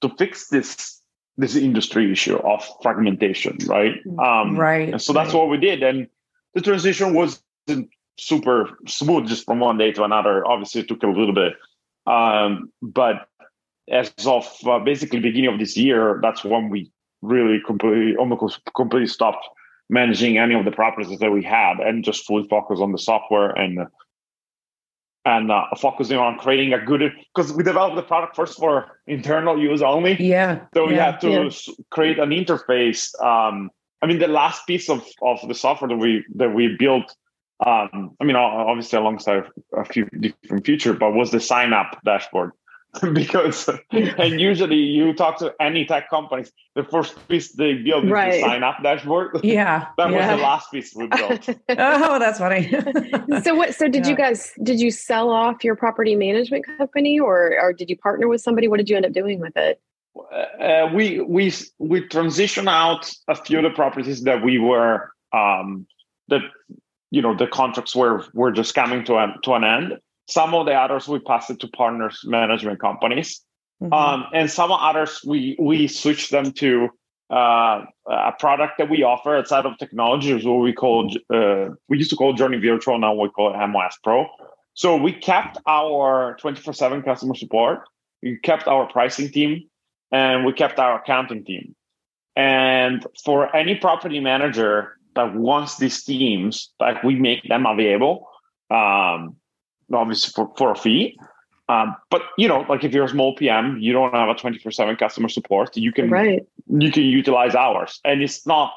[0.00, 1.02] to fix this
[1.36, 3.94] this industry issue of fragmentation, right?
[4.18, 4.88] Um, right.
[4.88, 5.38] And so that's right.
[5.38, 6.08] what we did, and
[6.54, 10.46] the transition wasn't super smooth just from one day to another.
[10.46, 11.52] Obviously, it took a little bit,
[12.06, 13.28] um, but
[13.90, 19.08] as of uh, basically beginning of this year, that's when we really completely almost completely
[19.08, 19.46] stopped
[19.88, 23.50] managing any of the properties that we had and just fully focus on the software
[23.50, 23.86] and
[25.24, 29.60] and uh, focusing on creating a good because we developed the product first for internal
[29.60, 30.14] use only.
[30.22, 30.60] Yeah.
[30.72, 31.74] So we yeah, had to yeah.
[31.90, 33.12] create an interface.
[33.20, 33.70] Um,
[34.00, 37.14] I mean, the last piece of, of the software that we that we built.
[37.64, 39.44] Um, I mean, obviously alongside
[39.74, 42.52] a few different features, but was the sign up dashboard.
[43.12, 48.10] because and usually you talk to any tech companies, the first piece they build is
[48.10, 48.32] right.
[48.32, 49.40] the sign up dashboard.
[49.44, 49.86] Yeah.
[49.98, 50.30] that yeah.
[50.30, 51.48] was the last piece we built.
[51.70, 52.70] oh, that's funny.
[53.42, 54.10] so what so did yeah.
[54.10, 58.28] you guys did you sell off your property management company or or did you partner
[58.28, 58.68] with somebody?
[58.68, 59.80] What did you end up doing with it?
[60.60, 65.86] Uh, we we we transitioned out a few of the properties that we were um
[66.28, 66.42] that
[67.10, 70.66] you know the contracts were were just coming to an to an end some of
[70.66, 73.40] the others we passed it to partners management companies.
[73.82, 73.92] Mm-hmm.
[73.92, 76.88] Um, and some others we we switched them to
[77.30, 81.98] uh, a product that we offer outside of technology is what we call uh, we
[81.98, 84.26] used to call Journey Virtual, now we call it MOS Pro.
[84.74, 87.80] So we kept our 24/7 customer support,
[88.22, 89.68] we kept our pricing team,
[90.10, 91.74] and we kept our accounting team.
[92.36, 98.28] And for any property manager that wants these teams, like we make them available.
[98.70, 99.36] Um,
[99.92, 101.18] obviously for, for a fee.
[101.68, 104.70] Um, but you know, like if you're a small PM, you don't have a 24
[104.72, 105.76] seven customer support.
[105.76, 106.46] You can right.
[106.68, 108.72] you can utilize ours, and it's not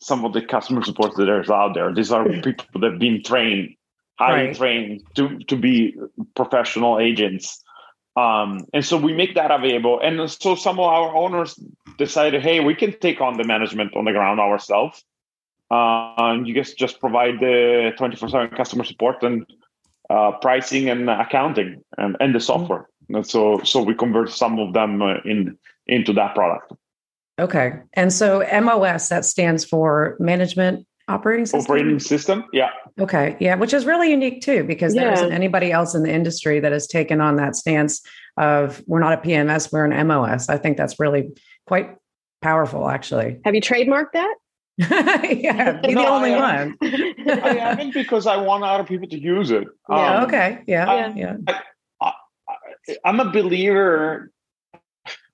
[0.00, 1.94] some of the customer support that there's out there.
[1.94, 3.76] These are people that have been trained,
[4.18, 4.56] highly right.
[4.56, 5.96] trained to to be
[6.34, 7.62] professional agents.
[8.16, 10.00] Um, and so we make that available.
[10.02, 11.54] And so some of our owners
[11.98, 15.04] decided, hey, we can take on the management on the ground ourselves.
[15.70, 19.46] Uh, and you guys just provide the 24 7 customer support and
[20.10, 22.88] uh, pricing and accounting and, and the software.
[23.08, 26.72] And so so we convert some of them uh, in into that product.
[27.38, 31.60] Okay, and so MOS that stands for Management Operating System.
[31.60, 32.70] Operating System, yeah.
[32.98, 35.02] Okay, yeah, which is really unique too because yeah.
[35.02, 38.02] there isn't anybody else in the industry that has taken on that stance
[38.36, 40.48] of we're not a PMS, we're an MOS.
[40.48, 41.30] I think that's really
[41.66, 41.96] quite
[42.42, 43.38] powerful, actually.
[43.44, 44.34] Have you trademarked that?
[44.90, 46.76] yeah, be no, the only I one.
[46.82, 49.66] I haven't because I want other people to use it.
[49.88, 50.18] Yeah.
[50.18, 50.62] Um, okay.
[50.66, 50.90] Yeah.
[50.90, 51.36] I, yeah.
[52.00, 52.12] I,
[53.04, 54.32] am a believer.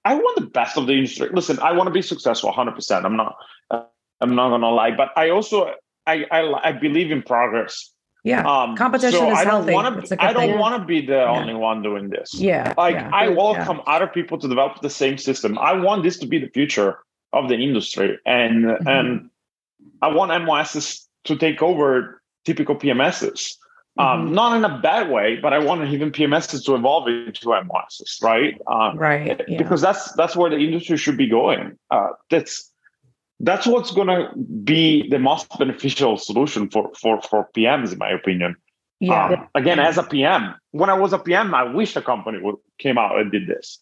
[0.05, 1.31] I want the best of the industry.
[1.33, 2.72] Listen, I want to be successful 100.
[2.72, 3.37] percent I'm not.
[3.70, 3.85] Uh,
[4.20, 5.74] I'm not gonna lie, but I also
[6.07, 7.92] I I, I believe in progress.
[8.24, 9.72] Yeah, um, competition so is I don't healthy.
[9.72, 11.31] Wanna, I don't want to be the yeah.
[11.31, 12.33] only one doing this.
[12.35, 13.11] Yeah, like yeah.
[13.12, 13.94] I welcome yeah.
[13.94, 15.59] other people to develop the same system.
[15.59, 16.98] I want this to be the future
[17.33, 18.88] of the industry, and mm-hmm.
[18.88, 19.31] and
[20.03, 23.57] I want MOSs to take over typical PMSs.
[23.99, 24.35] Um, mm-hmm.
[24.35, 28.61] Not in a bad way, but I want even PMSs to evolve into MOSs, right?
[28.67, 29.41] Um, right.
[29.47, 29.59] Yeah.
[29.59, 31.79] Because that's that's where the industry should be going.
[31.91, 32.71] Uh, that's
[33.41, 34.31] that's what's going to
[34.65, 38.57] be the most beneficial solution for for for PMs, in my opinion.
[38.99, 39.27] Yeah.
[39.27, 42.57] Um, again, as a PM, when I was a PM, I wish the company would
[42.79, 43.79] came out and did this.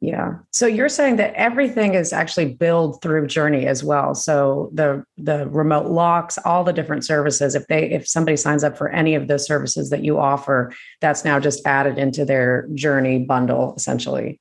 [0.00, 0.36] Yeah.
[0.50, 4.14] So you're saying that everything is actually billed through Journey as well.
[4.14, 8.78] So the the remote locks, all the different services, if they if somebody signs up
[8.78, 13.18] for any of the services that you offer, that's now just added into their Journey
[13.18, 14.40] bundle essentially.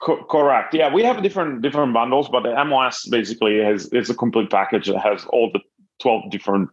[0.00, 0.74] Co- correct.
[0.74, 4.86] Yeah, we have different different bundles, but the MOS basically has it's a complete package
[4.86, 5.60] that has all the
[6.02, 6.68] 12 different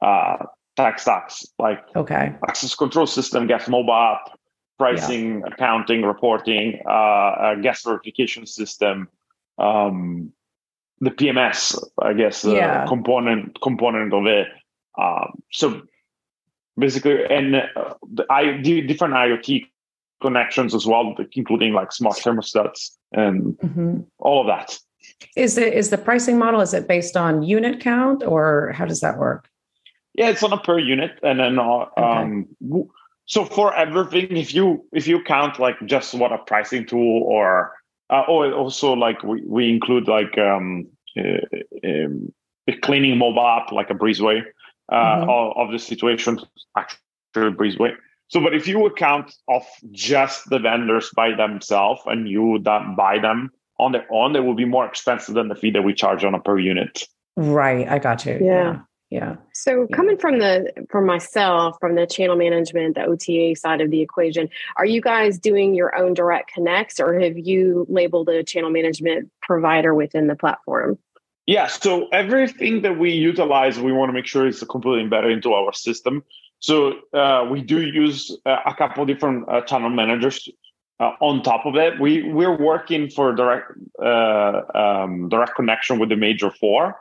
[0.00, 0.36] uh
[0.76, 4.37] tech stacks like okay access control system, guest mobile app,
[4.78, 5.52] pricing, yeah.
[5.52, 9.08] accounting, reporting, uh, guest verification system,
[9.58, 10.32] um,
[11.00, 12.86] the PMS, I guess, uh, yeah.
[12.86, 14.48] component component of it.
[14.98, 15.82] Um, so
[16.78, 19.66] basically, and uh, the, I, the different IoT
[20.20, 24.00] connections as well, including like smart thermostats and mm-hmm.
[24.18, 24.78] all of that.
[25.36, 26.60] Is it is the pricing model?
[26.60, 29.48] Is it based on unit count, or how does that work?
[30.14, 32.02] Yeah, it's on a per unit, and then uh, okay.
[32.02, 32.48] um,
[33.28, 37.74] so for everything, if you if you count like just what a pricing tool or
[38.08, 42.32] uh, oh, also like we, we include like um, uh, um,
[42.66, 44.42] a cleaning mobile app like a Breezeway
[44.90, 45.28] uh, mm-hmm.
[45.28, 46.40] of, of, the situation
[46.74, 47.00] actually
[47.34, 47.94] Breezeway.
[48.28, 53.18] So, but if you account of just the vendors by themselves and you that buy
[53.18, 56.24] them on their own, they will be more expensive than the fee that we charge
[56.24, 57.04] on a per unit.
[57.36, 58.38] Right, I got you.
[58.40, 58.40] Yeah.
[58.40, 58.78] yeah
[59.10, 59.36] yeah.
[59.54, 59.96] So yeah.
[59.96, 64.50] coming from the from myself from the channel management the ota side of the equation
[64.76, 69.30] are you guys doing your own direct connects or have you labeled a channel management
[69.40, 70.98] provider within the platform?
[71.46, 75.52] Yeah so everything that we utilize we want to make sure is completely embedded into
[75.52, 76.22] our system.
[76.60, 80.48] So uh, we do use uh, a couple different uh, channel managers
[81.00, 81.98] uh, on top of it.
[81.98, 83.72] We we're working for direct
[84.04, 86.96] uh, um, direct connection with the major four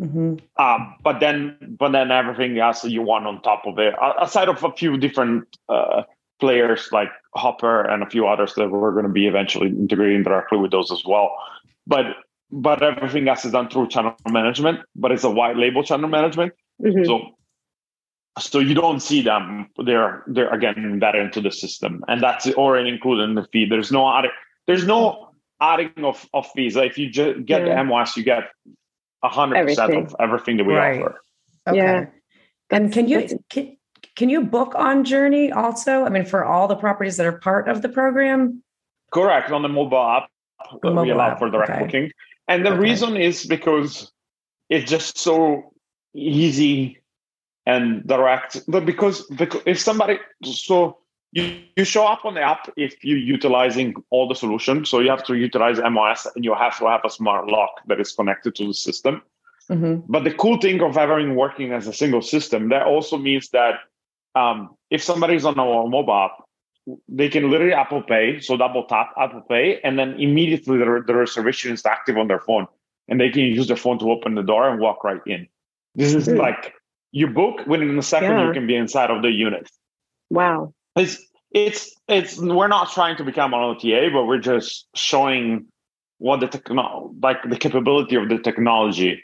[0.00, 0.62] Mm-hmm.
[0.62, 4.64] Um, but then, but then everything else you want on top of it, aside of
[4.64, 6.02] a few different uh,
[6.40, 10.58] players like Hopper and a few others that we're going to be eventually integrating directly
[10.58, 11.30] with those as well.
[11.86, 12.06] But
[12.50, 14.80] but everything else is done through channel management.
[14.96, 17.04] But it's a white label channel management, mm-hmm.
[17.04, 17.34] so
[18.38, 19.68] so you don't see them.
[19.84, 23.66] They're they're again embedded into the system, and that's already included in the fee.
[23.66, 24.30] There's no adding.
[24.66, 26.74] There's no adding of, of fees.
[26.74, 27.76] Like if you just get yeah.
[27.76, 28.44] the MOS, you get
[29.28, 31.00] hundred percent of everything that we right.
[31.00, 31.20] offer.
[31.68, 31.76] Okay.
[31.76, 32.06] Yeah.
[32.70, 33.76] And can you can,
[34.16, 36.04] can you book on Journey also?
[36.04, 38.62] I mean, for all the properties that are part of the program?
[39.12, 39.50] Correct.
[39.50, 40.30] On the mobile app,
[40.82, 41.38] the mobile we allow app.
[41.38, 41.84] for direct okay.
[41.84, 42.12] booking.
[42.48, 42.80] And the okay.
[42.80, 44.10] reason is because
[44.68, 45.72] it's just so
[46.14, 46.98] easy
[47.66, 48.62] and direct.
[48.68, 50.98] But because, because if somebody so
[51.32, 54.90] you, you show up on the app if you're utilizing all the solutions.
[54.90, 58.00] So you have to utilize MOS and you have to have a smart lock that
[58.00, 59.22] is connected to the system.
[59.70, 60.10] Mm-hmm.
[60.10, 63.74] But the cool thing of having working as a single system, that also means that
[64.34, 66.44] um, if somebody's on a mobile app,
[67.08, 71.14] they can literally Apple Pay, so double tap Apple Pay, and then immediately the, the
[71.14, 72.66] reservation is active on their phone,
[73.06, 75.46] and they can use their phone to open the door and walk right in.
[75.94, 76.38] This is mm-hmm.
[76.38, 76.74] like
[77.12, 78.46] you book within a second, yeah.
[78.46, 79.70] you can be inside of the unit.
[80.30, 80.72] Wow.
[80.96, 81.18] It's
[81.52, 85.66] it's it's we're not trying to become an OTA, but we're just showing
[86.18, 89.22] what the techno like the capability of the technology.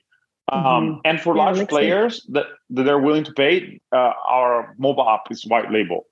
[0.51, 0.67] Um, mm-hmm.
[0.67, 5.09] Um, and for yeah, large players that, that they're willing to pay, uh, our mobile
[5.09, 6.07] app is white label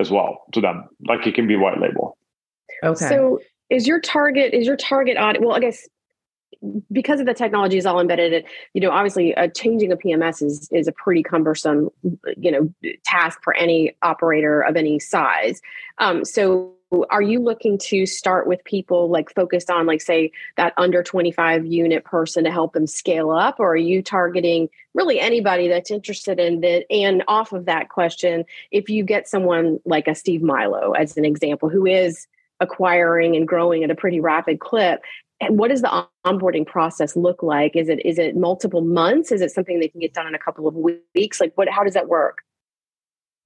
[0.00, 0.88] as well to them.
[1.06, 2.18] Like it can be white label.
[2.82, 3.08] Okay.
[3.08, 5.44] So is your target is your target audience?
[5.44, 5.88] Well, I guess
[6.92, 10.42] because of the technology is all embedded in, you know, obviously uh, changing a PMS
[10.42, 11.90] is is a pretty cumbersome,
[12.36, 15.62] you know, task for any operator of any size.
[15.98, 16.74] Um, so
[17.08, 21.64] are you looking to start with people like focused on like say that under 25
[21.64, 26.40] unit person to help them scale up or are you targeting really anybody that's interested
[26.40, 30.92] in that and off of that question if you get someone like a steve milo
[30.92, 32.26] as an example who is
[32.58, 35.02] acquiring and growing at a pretty rapid clip
[35.48, 37.74] what does the onboarding process look like?
[37.74, 39.32] Is it is it multiple months?
[39.32, 41.40] Is it something they can get done in a couple of weeks?
[41.40, 42.38] Like what how does that work?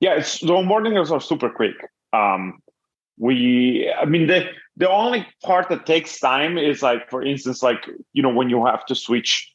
[0.00, 1.76] Yeah it's the onboarding are super quick.
[2.12, 2.60] Um
[3.16, 4.44] we i mean the
[4.76, 8.66] the only part that takes time is like for instance like you know when you
[8.66, 9.52] have to switch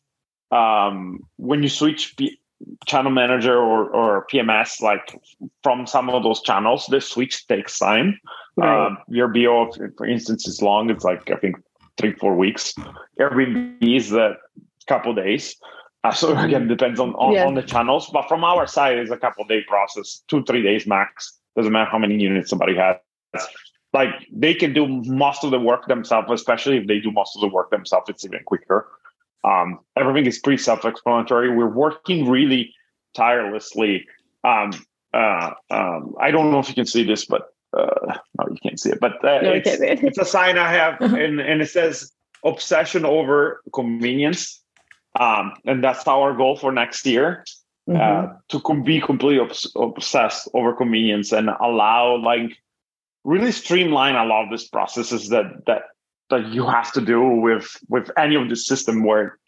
[0.52, 2.40] um when you switch P-
[2.86, 5.20] channel manager or or pms like
[5.62, 8.18] from some of those channels the switch takes time.
[8.56, 8.88] Right.
[8.88, 10.90] um, Vrbo for instance is long.
[10.90, 11.58] It's like i think
[12.00, 12.74] three four weeks.
[13.20, 14.38] Airbnb is a
[14.88, 15.56] couple days.
[16.04, 17.46] Uh, so again, depends on on, yeah.
[17.46, 18.10] on, the channels.
[18.12, 21.40] But from our side, it's a couple day process, two three days max.
[21.56, 22.98] Doesn't matter how many units somebody has.
[23.92, 27.42] Like they can do most of the work themselves, especially if they do most of
[27.42, 28.10] the work themselves.
[28.10, 28.88] It's even quicker.
[29.44, 31.56] Um, everything is pretty self-explanatory.
[31.56, 32.74] We're working really
[33.16, 34.06] tirelessly.
[34.44, 34.72] Um,
[35.14, 38.80] uh, um, I don't know if you can see this, but uh, no, you can't
[38.80, 40.04] see it, but uh, no, it's, it.
[40.04, 42.12] it's, a sign I have, and, and it says
[42.44, 44.62] obsession over convenience.
[45.20, 47.44] Um, and that's our goal for next year
[47.90, 48.34] uh, mm-hmm.
[48.50, 52.52] to com- be completely obs- obsessed over convenience and allow like
[53.24, 55.84] really streamline a lot of these processes that that
[56.30, 59.40] that you have to do with with any of the system where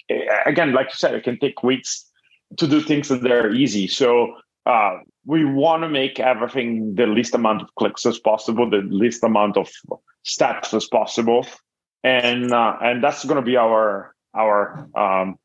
[0.45, 2.09] again like you said it can take weeks
[2.57, 7.35] to do things that they're easy so uh, we want to make everything the least
[7.35, 9.69] amount of clicks as possible, the least amount of
[10.23, 11.45] steps as possible,
[12.03, 15.37] and uh, and that's going to be our our um,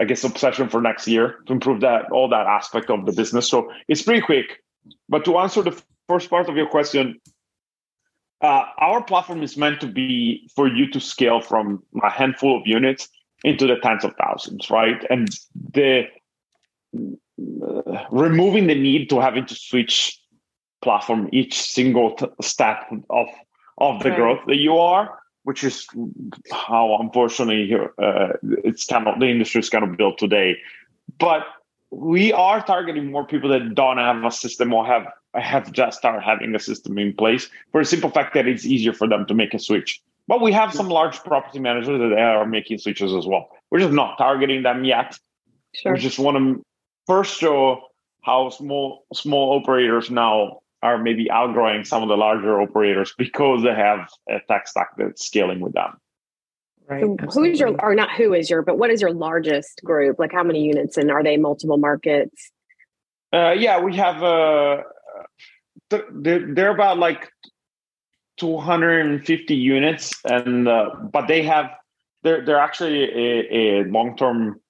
[0.00, 3.48] I guess obsession for next year to improve that all that aspect of the business.
[3.48, 4.62] So it's pretty quick.
[5.08, 7.20] But to answer the first part of your question,
[8.40, 12.66] uh, our platform is meant to be for you to scale from a handful of
[12.66, 13.08] units
[13.44, 15.04] into the tens of thousands, right?
[15.08, 15.28] And
[15.72, 16.08] the
[17.40, 20.20] uh, removing the need to having to switch
[20.82, 23.26] platform each single t- step of
[23.78, 24.18] of the right.
[24.18, 25.86] growth that you are which is
[26.50, 28.28] how unfortunately uh,
[28.64, 30.56] it's kind of the industry is kind of built today.
[31.18, 31.42] But
[31.90, 36.22] we are targeting more people that don't have a system or have have just started
[36.22, 39.34] having a system in place for the simple fact that it's easier for them to
[39.34, 40.00] make a switch.
[40.26, 43.50] But we have some large property managers that are making switches as well.
[43.70, 45.18] We're just not targeting them yet.
[45.74, 45.92] Sure.
[45.92, 46.64] We just want to
[47.06, 47.80] first show
[48.22, 53.74] how small small operators now are maybe outgrowing some of the larger operators because they
[53.74, 55.98] have a tech stack that's scaling with them.
[56.86, 57.02] Right.
[57.30, 60.18] So who's your, or not who is your, but what is your largest group?
[60.18, 62.50] Like how many units and are they multiple markets?
[63.32, 64.82] Uh, yeah, we have, uh,
[65.88, 67.30] they're, they're about like
[68.38, 71.70] 250 units and, uh, but they have,
[72.22, 74.60] they're, they're actually a, a long-term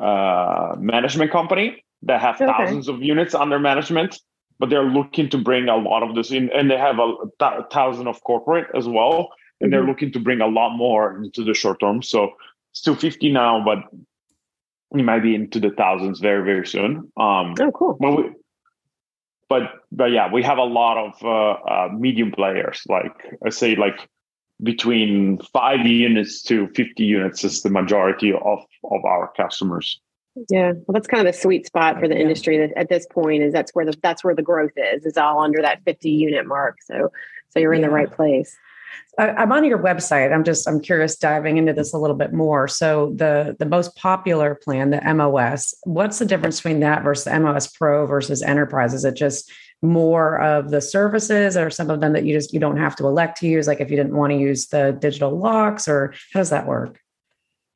[0.00, 2.46] uh, management company that have okay.
[2.46, 4.18] thousands of units under management
[4.60, 7.64] but they're looking to bring a lot of this in, and they have a th-
[7.72, 9.30] thousand of corporate as well,
[9.60, 9.70] and mm-hmm.
[9.70, 12.02] they're looking to bring a lot more into the short term.
[12.02, 12.34] So
[12.70, 13.78] it's 250 now, but
[14.90, 17.10] we might be into the thousands very very soon.
[17.16, 17.96] Um, oh, cool.
[17.98, 18.30] But, we,
[19.48, 22.82] but but yeah, we have a lot of uh, uh, medium players.
[22.86, 24.10] Like I say, like
[24.62, 30.00] between five units to 50 units is the majority of of our customers.
[30.48, 32.20] Yeah, well, that's kind of the sweet spot for the yeah.
[32.20, 35.04] industry that at this point is that's where the that's where the growth is.
[35.04, 36.76] It's all under that 50 unit mark.
[36.82, 37.10] So
[37.50, 38.56] so you're in the right place.
[39.18, 40.32] I, am on your website.
[40.32, 42.68] I'm just I'm curious diving into this a little bit more.
[42.68, 47.38] So the the most popular plan, the MOS, what's the difference between that versus the
[47.38, 48.94] MOS Pro versus Enterprise?
[48.94, 49.50] Is it just
[49.82, 53.06] more of the services or some of them that you just you don't have to
[53.06, 56.40] elect to use like if you didn't want to use the digital locks or how
[56.40, 57.00] does that work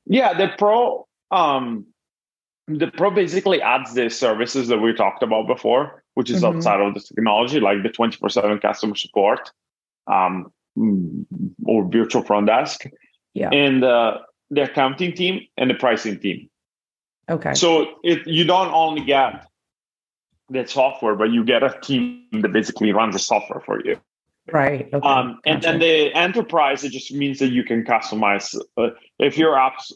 [0.05, 1.87] yeah the pro um
[2.67, 6.57] the pro basically adds the services that we talked about before, which is mm-hmm.
[6.57, 9.51] outside of the technology, like the 24 7 customer support
[10.07, 12.85] um, or virtual front desk,
[13.33, 13.51] yeah.
[13.51, 14.19] and uh,
[14.51, 16.49] the accounting team and the pricing team.
[17.29, 17.55] Okay.
[17.55, 19.47] So it, you don't only get
[20.51, 23.99] the software, but you get a team that basically runs the software for you.
[24.53, 24.89] Right.
[24.93, 25.09] Okay.
[25.09, 25.79] Um, and gotcha.
[25.79, 28.55] then the enterprise, it just means that you can customize.
[28.77, 29.93] Uh, if your apps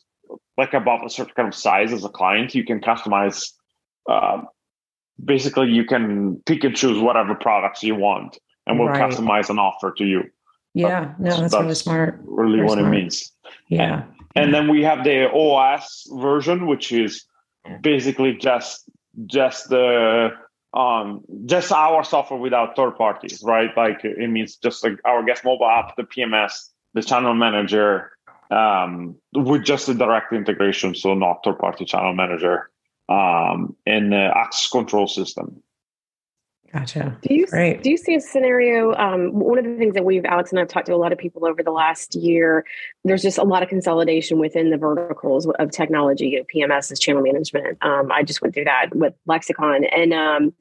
[0.57, 3.53] like above a certain kind of size as a client, you can customize.
[4.09, 4.43] Uh,
[5.22, 9.03] basically, you can pick and choose whatever products you want, and we'll right.
[9.03, 10.24] customize an offer to you.
[10.79, 12.20] Yeah, no, that's, that's really smart.
[12.24, 12.95] Really, Very what smart.
[12.95, 13.33] it means.
[13.68, 14.05] Yeah.
[14.37, 17.24] And, and then we have the OS version, which is
[17.81, 18.89] basically just
[19.26, 20.31] just the
[20.74, 23.76] um just our software without third parties, right?
[23.76, 28.12] Like it means just like our guest mobile app, the PMS, the channel manager,
[28.51, 32.70] um, with just a direct integration, so not third party channel manager
[33.09, 35.62] um, and uh, access control system.
[36.72, 37.16] Gotcha.
[37.22, 37.82] Do you Great.
[37.82, 38.94] do you see a scenario?
[38.94, 41.18] Um, one of the things that we've Alex and I've talked to a lot of
[41.18, 42.66] people over the last year.
[43.04, 46.28] There's just a lot of consolidation within the verticals of technology.
[46.28, 47.78] You know, PMS is channel management.
[47.80, 49.84] Um, I just went through that with Lexicon.
[49.84, 50.52] And um,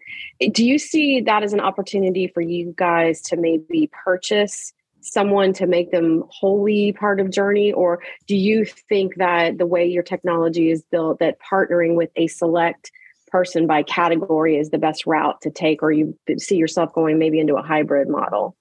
[0.54, 5.68] do you see that as an opportunity for you guys to maybe purchase someone to
[5.68, 10.70] make them wholly part of journey or do you think that the way your technology
[10.70, 12.92] is built that partnering with a select
[13.28, 17.40] person by category is the best route to take or you see yourself going maybe
[17.40, 18.56] into a hybrid model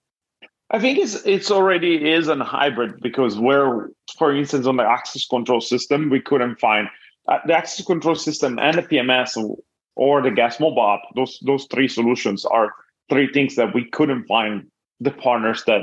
[0.71, 5.27] i think it's it's already is a hybrid because where for instance on the access
[5.27, 6.89] control system we couldn't find
[7.29, 9.57] uh, the access control system and the pms
[9.95, 12.73] or the guest mobile app those those three solutions are
[13.09, 14.67] three things that we couldn't find
[15.01, 15.83] the partners that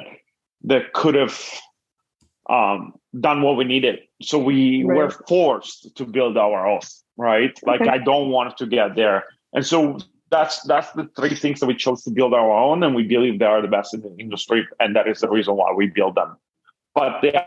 [0.64, 1.40] that could have
[2.50, 4.00] um, done what we needed.
[4.22, 4.96] So we right.
[4.96, 6.82] were forced to build our own,
[7.18, 7.58] right?
[7.66, 7.90] Like okay.
[7.90, 9.26] I don't want to get there.
[9.54, 9.98] And so
[10.30, 13.40] that's that's the three things that we chose to build our own, and we believe
[13.40, 16.16] they are the best in the industry, and that is the reason why we build
[16.16, 16.38] them.
[16.96, 17.46] But the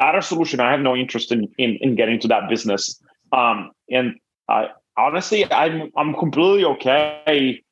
[0.00, 3.00] other solution, I have no interest in in, in getting to that business.
[3.32, 4.16] Um, and
[4.48, 7.62] I honestly, I'm I'm completely okay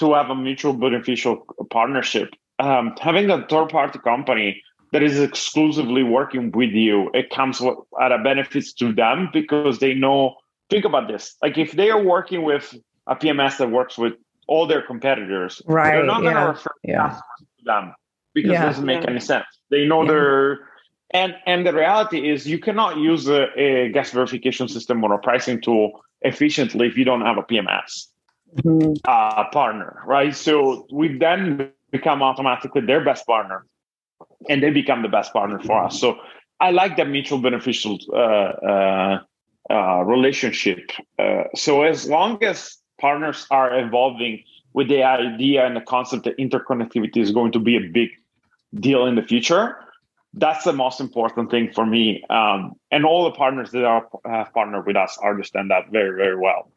[0.00, 6.02] to have a mutual beneficial partnership um, having a third party company that is exclusively
[6.02, 7.60] working with you, it comes
[8.00, 10.36] at a benefits to them because they know.
[10.70, 12.74] Think about this: like if they are working with
[13.06, 14.14] a PMS that works with
[14.46, 15.92] all their competitors, right?
[15.92, 16.48] They're not going to yeah.
[16.48, 17.20] refer yeah.
[17.58, 17.94] to them
[18.34, 18.62] because yeah.
[18.62, 19.10] it doesn't make yeah.
[19.10, 19.46] any sense.
[19.70, 20.68] They know their
[21.14, 25.18] And and the reality is you cannot use a, a guest verification system or a
[25.18, 28.08] pricing tool efficiently if you don't have a PMS
[28.56, 28.94] mm-hmm.
[29.04, 30.34] uh, partner, right?
[30.34, 33.64] So we then become automatically their best partner,
[34.48, 36.00] and they become the best partner for us.
[36.00, 36.16] So
[36.58, 39.18] I like that mutual beneficial uh, uh,
[39.70, 40.90] uh relationship.
[41.18, 44.42] Uh, so as long as partners are evolving
[44.72, 48.10] with the idea and the concept that interconnectivity is going to be a big
[48.74, 49.76] deal in the future,
[50.34, 52.22] that's the most important thing for me.
[52.28, 56.36] Um, and all the partners that are have partnered with us understand that very, very
[56.36, 56.70] well.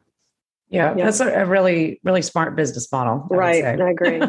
[0.70, 1.04] Yeah, yeah.
[1.06, 3.26] that's a, a, really, really smart business model.
[3.32, 3.64] I right.
[3.64, 4.18] I agree.
[4.18, 4.26] Yeah.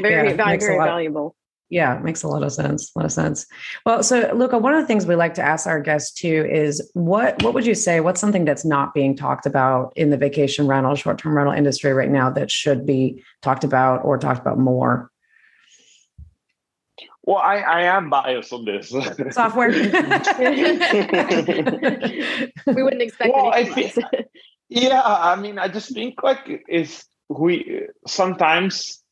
[0.00, 1.36] Very, yeah, very, very valuable.
[1.72, 2.92] Yeah, it makes a lot of sense.
[2.94, 3.46] A lot of sense.
[3.86, 6.86] Well, so Luca, one of the things we like to ask our guests too is
[6.92, 8.00] what what would you say?
[8.00, 11.94] What's something that's not being talked about in the vacation rental, short term rental industry
[11.94, 15.10] right now that should be talked about or talked about more?
[17.22, 18.90] Well, I, I am biased on this.
[19.30, 19.70] Software.
[19.70, 19.86] we
[22.82, 23.94] wouldn't expect well, I think,
[24.68, 29.02] Yeah, I mean, I just think like it's we sometimes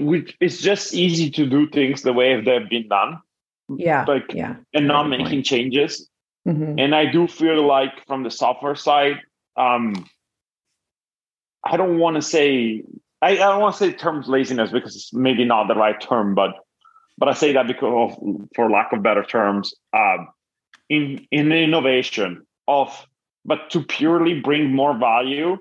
[0.00, 3.20] we it's just easy to do things the way they've been done.
[3.68, 4.04] Yeah.
[4.06, 4.56] Like yeah.
[4.72, 5.46] and not making point.
[5.46, 6.08] changes.
[6.46, 6.78] Mm-hmm.
[6.78, 9.20] And I do feel like from the software side,
[9.56, 10.06] um
[11.64, 12.82] I don't want to say
[13.22, 16.34] I, I don't want to say terms laziness because it's maybe not the right term,
[16.34, 16.54] but
[17.16, 20.28] but I say that because of, for lack of better terms, um,
[20.88, 23.06] in in innovation of
[23.44, 25.56] but to purely bring more value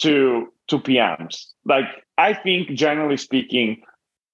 [0.00, 1.46] to to PMs.
[1.64, 1.86] Like
[2.18, 3.82] I think generally speaking,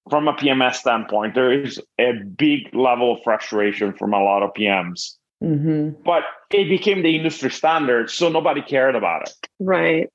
[0.09, 4.51] from a PMS standpoint, there is a big level of frustration from a lot of
[4.53, 5.15] PMs.
[5.43, 6.01] Mm-hmm.
[6.03, 9.33] But it became the industry standard, so nobody cared about it.
[9.59, 10.09] Right.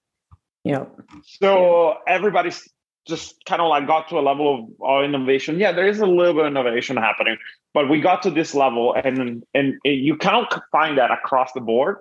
[0.64, 0.86] Yeah.
[1.40, 2.66] So everybody's
[3.06, 5.58] just kind of like got to a level of innovation.
[5.58, 7.38] Yeah, there is a little bit of innovation happening,
[7.72, 11.98] but we got to this level, and and you can't find that across the board.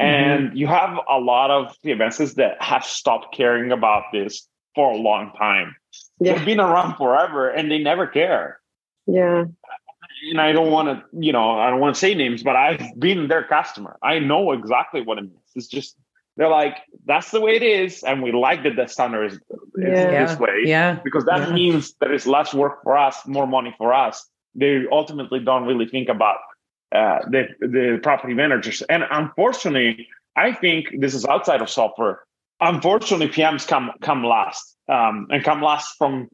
[0.00, 0.56] And mm-hmm.
[0.56, 4.96] you have a lot of the PMSs that have stopped caring about this for a
[4.96, 5.76] long time.
[6.20, 6.34] Yeah.
[6.34, 8.60] They've been around forever and they never care.
[9.06, 9.44] Yeah.
[10.30, 12.98] And I don't want to, you know, I don't want to say names, but I've
[12.98, 13.98] been their customer.
[14.02, 15.50] I know exactly what it means.
[15.54, 15.96] It's just
[16.36, 19.40] they're like, that's the way it is, and we like that the standard is,
[19.78, 20.26] yeah.
[20.26, 20.62] this way.
[20.64, 20.98] Yeah.
[21.04, 21.54] Because that yeah.
[21.54, 24.26] means there is less work for us, more money for us.
[24.54, 26.38] They ultimately don't really think about
[26.92, 28.82] uh, the the property managers.
[28.82, 32.20] And unfortunately, I think this is outside of software.
[32.60, 36.28] Unfortunately, PMs come come last um, and come last from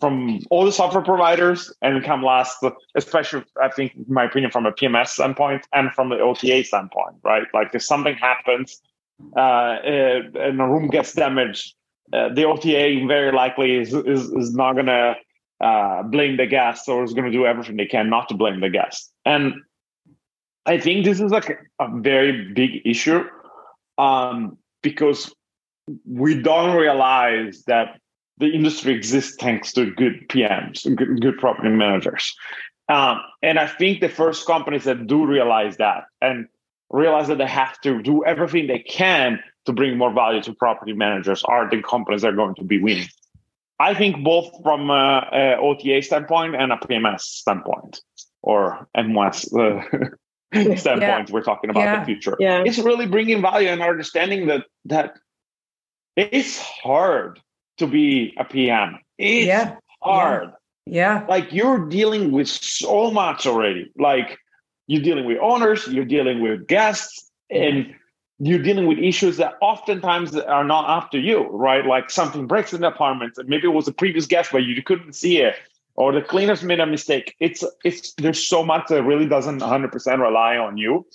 [0.00, 2.56] from all the software providers and come last,
[2.96, 7.16] especially I think, in my opinion, from a PMS standpoint and from the OTA standpoint,
[7.22, 7.46] right?
[7.54, 8.80] Like if something happens
[9.36, 11.74] uh, uh, and a room gets damaged,
[12.12, 15.14] uh, the OTA very likely is is, is not going to
[15.60, 18.60] uh, blame the guest or is going to do everything they can not to blame
[18.60, 19.12] the guest.
[19.24, 19.54] And
[20.66, 23.24] I think this is like a very big issue
[23.98, 25.32] um, because
[26.06, 27.98] we don't realize that
[28.38, 32.34] the industry exists thanks to good PMs, good, good property managers.
[32.88, 36.46] Um, and I think the first companies that do realize that and
[36.90, 40.92] realize that they have to do everything they can to bring more value to property
[40.92, 43.08] managers are the companies that are going to be winning.
[43.78, 48.00] I think both from a, a OTA standpoint and a PMS standpoint
[48.42, 49.82] or MOS uh,
[50.52, 51.24] standpoint yeah.
[51.30, 52.00] we're talking about yeah.
[52.00, 52.62] the future yeah.
[52.66, 55.16] it's really bringing value and understanding that that
[56.16, 57.40] it's hard
[57.78, 59.76] to be a pm it's yeah.
[60.00, 60.52] hard
[60.86, 61.20] yeah.
[61.20, 61.26] yeah.
[61.26, 64.38] like you're dealing with so much already like
[64.86, 67.94] you're dealing with owners you're dealing with guests and
[68.38, 72.80] you're dealing with issues that oftentimes are not to you right like something breaks in
[72.80, 75.54] the apartment and maybe it was a previous guest but you couldn't see it
[75.94, 77.36] or the cleaners made a mistake.
[77.40, 81.06] It's it's there's so much that really doesn't 100% rely on you.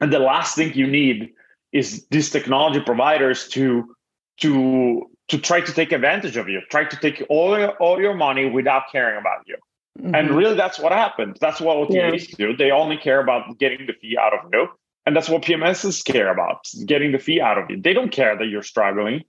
[0.00, 1.32] And the last thing you need
[1.74, 3.94] is these technology providers to
[4.40, 8.14] to to try to take advantage of you, try to take all your, all your
[8.14, 9.56] money without caring about you.
[9.98, 10.14] Mm-hmm.
[10.14, 11.38] And really, that's what happens.
[11.40, 12.46] That's what OTAs yeah.
[12.46, 12.56] do.
[12.56, 14.68] They only care about getting the fee out of you.
[15.06, 17.80] And that's what PMSs care about, getting the fee out of you.
[17.80, 19.24] They don't care that you're struggling.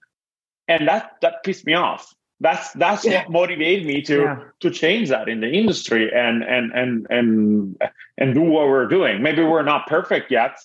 [0.67, 3.23] And that that pissed me off that's that's yeah.
[3.23, 4.39] what motivated me to yeah.
[4.59, 7.81] to change that in the industry and and and and
[8.17, 10.57] and do what we're doing maybe we're not perfect yet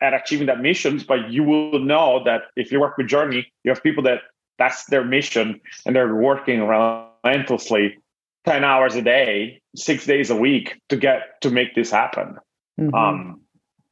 [0.00, 3.50] at, at achieving that missions but you will know that if you work with journey
[3.64, 4.20] you have people that
[4.58, 7.98] that's their mission and they're working relentlessly
[8.44, 12.36] 10 hours a day six days a week to get to make this happen
[12.78, 12.94] mm-hmm.
[12.94, 13.40] um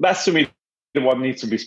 [0.00, 0.48] that's to me
[0.94, 1.58] what needs to be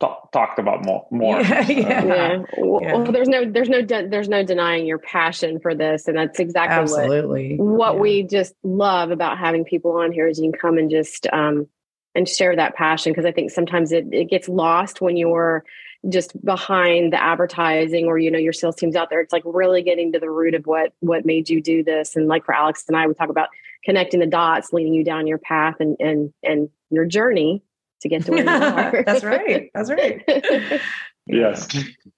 [0.00, 1.06] talked about more.
[1.10, 1.40] more.
[1.46, 2.04] Yeah, yeah.
[2.04, 2.42] yeah.
[2.58, 2.94] Well, yeah.
[2.94, 6.38] well, there's no, there's no, de- there's no denying your passion for this, and that's
[6.38, 7.56] exactly Absolutely.
[7.56, 8.00] what what yeah.
[8.00, 11.68] we just love about having people on here is you can come and just um
[12.16, 15.64] and share that passion because I think sometimes it it gets lost when you're
[16.08, 19.82] just behind the advertising or you know your sales teams out there it's like really
[19.82, 22.84] getting to the root of what what made you do this and like for alex
[22.86, 23.48] and i we talk about
[23.84, 27.62] connecting the dots leading you down your path and and and your journey
[28.00, 29.02] to get to where you are.
[29.04, 29.70] That's right.
[29.74, 30.22] That's right.
[31.26, 31.68] yes.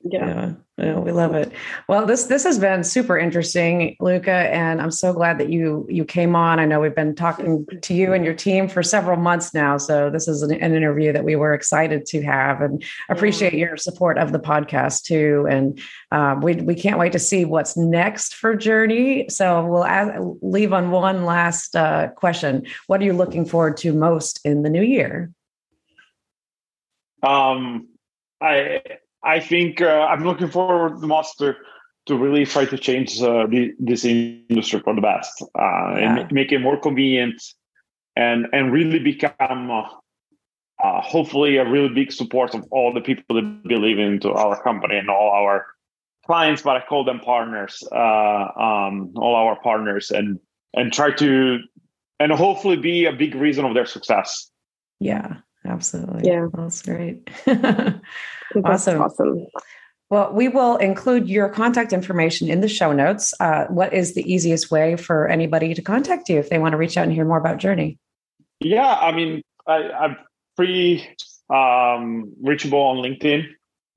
[0.03, 0.53] Yeah.
[0.77, 0.99] yeah.
[0.99, 1.53] we love it.
[1.89, 6.05] Well, this this has been super interesting, Luca, and I'm so glad that you you
[6.05, 6.61] came on.
[6.61, 10.11] I know we've been talking to you and your team for several months now, so
[10.11, 14.19] this is an, an interview that we were excited to have, and appreciate your support
[14.19, 15.47] of the podcast too.
[15.51, 15.81] And
[16.13, 19.29] um, we we can't wait to see what's next for Journey.
[19.29, 23.93] So we'll ask, leave on one last uh, question: What are you looking forward to
[23.93, 25.33] most in the new year?
[27.23, 27.88] Um,
[28.41, 28.80] I
[29.22, 31.55] I think uh, I'm looking forward the most to,
[32.07, 36.18] to really try to change uh, the, this industry for the best uh, yeah.
[36.18, 37.43] and make it more convenient
[38.16, 39.82] and and really become uh,
[40.82, 44.97] uh, hopefully a really big support of all the people that believe into our company
[44.97, 45.66] and all our
[46.26, 50.39] clients, but I call them partners, uh, um, all our partners, and
[50.74, 51.59] and try to
[52.20, 54.51] and hopefully be a big reason of their success.
[55.01, 55.39] Yeah,
[55.69, 56.29] Absolutely.
[56.29, 56.49] Yeah.
[56.53, 57.29] That's great.
[58.64, 59.03] awesome.
[59.03, 59.47] Awesome.
[60.11, 63.35] Well, we will include your contact information in the show notes.
[63.41, 66.79] Uh, what is the easiest way for anybody to contact you if they want to
[66.79, 67.99] reach out and hear more about Journey?
[68.61, 70.16] Yeah, I mean, I, am
[70.57, 71.07] pretty
[71.51, 73.45] um, reachable on LinkedIn,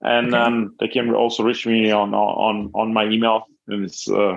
[0.01, 0.38] and okay.
[0.38, 3.45] um, they can also reach me on on on my email.
[3.67, 4.36] And it's, uh,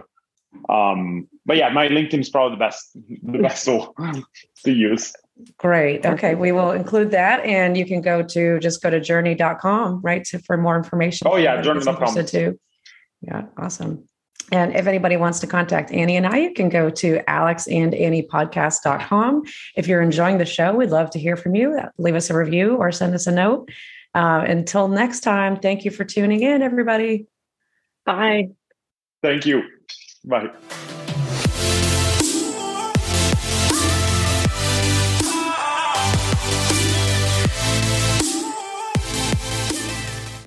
[0.68, 3.94] um, but yeah, my LinkedIn is probably the best the best tool
[4.64, 5.12] to use.
[5.58, 6.06] Great.
[6.06, 6.34] Okay.
[6.34, 7.44] We will include that.
[7.44, 10.24] And you can go to just go to journey.com, right?
[10.26, 11.26] To, for more information.
[11.28, 11.60] Oh, yeah.
[11.60, 12.26] Journey.com.
[12.26, 12.58] Too.
[13.20, 13.46] Yeah.
[13.56, 14.04] Awesome.
[14.52, 19.42] And if anybody wants to contact Annie and I, you can go to alexandanniepodcast.com.
[19.76, 21.80] If you're enjoying the show, we'd love to hear from you.
[21.98, 23.70] Leave us a review or send us a note.
[24.14, 27.26] Uh, until next time, thank you for tuning in, everybody.
[28.04, 28.50] Bye.
[29.22, 29.62] Thank you.
[30.24, 30.50] Bye.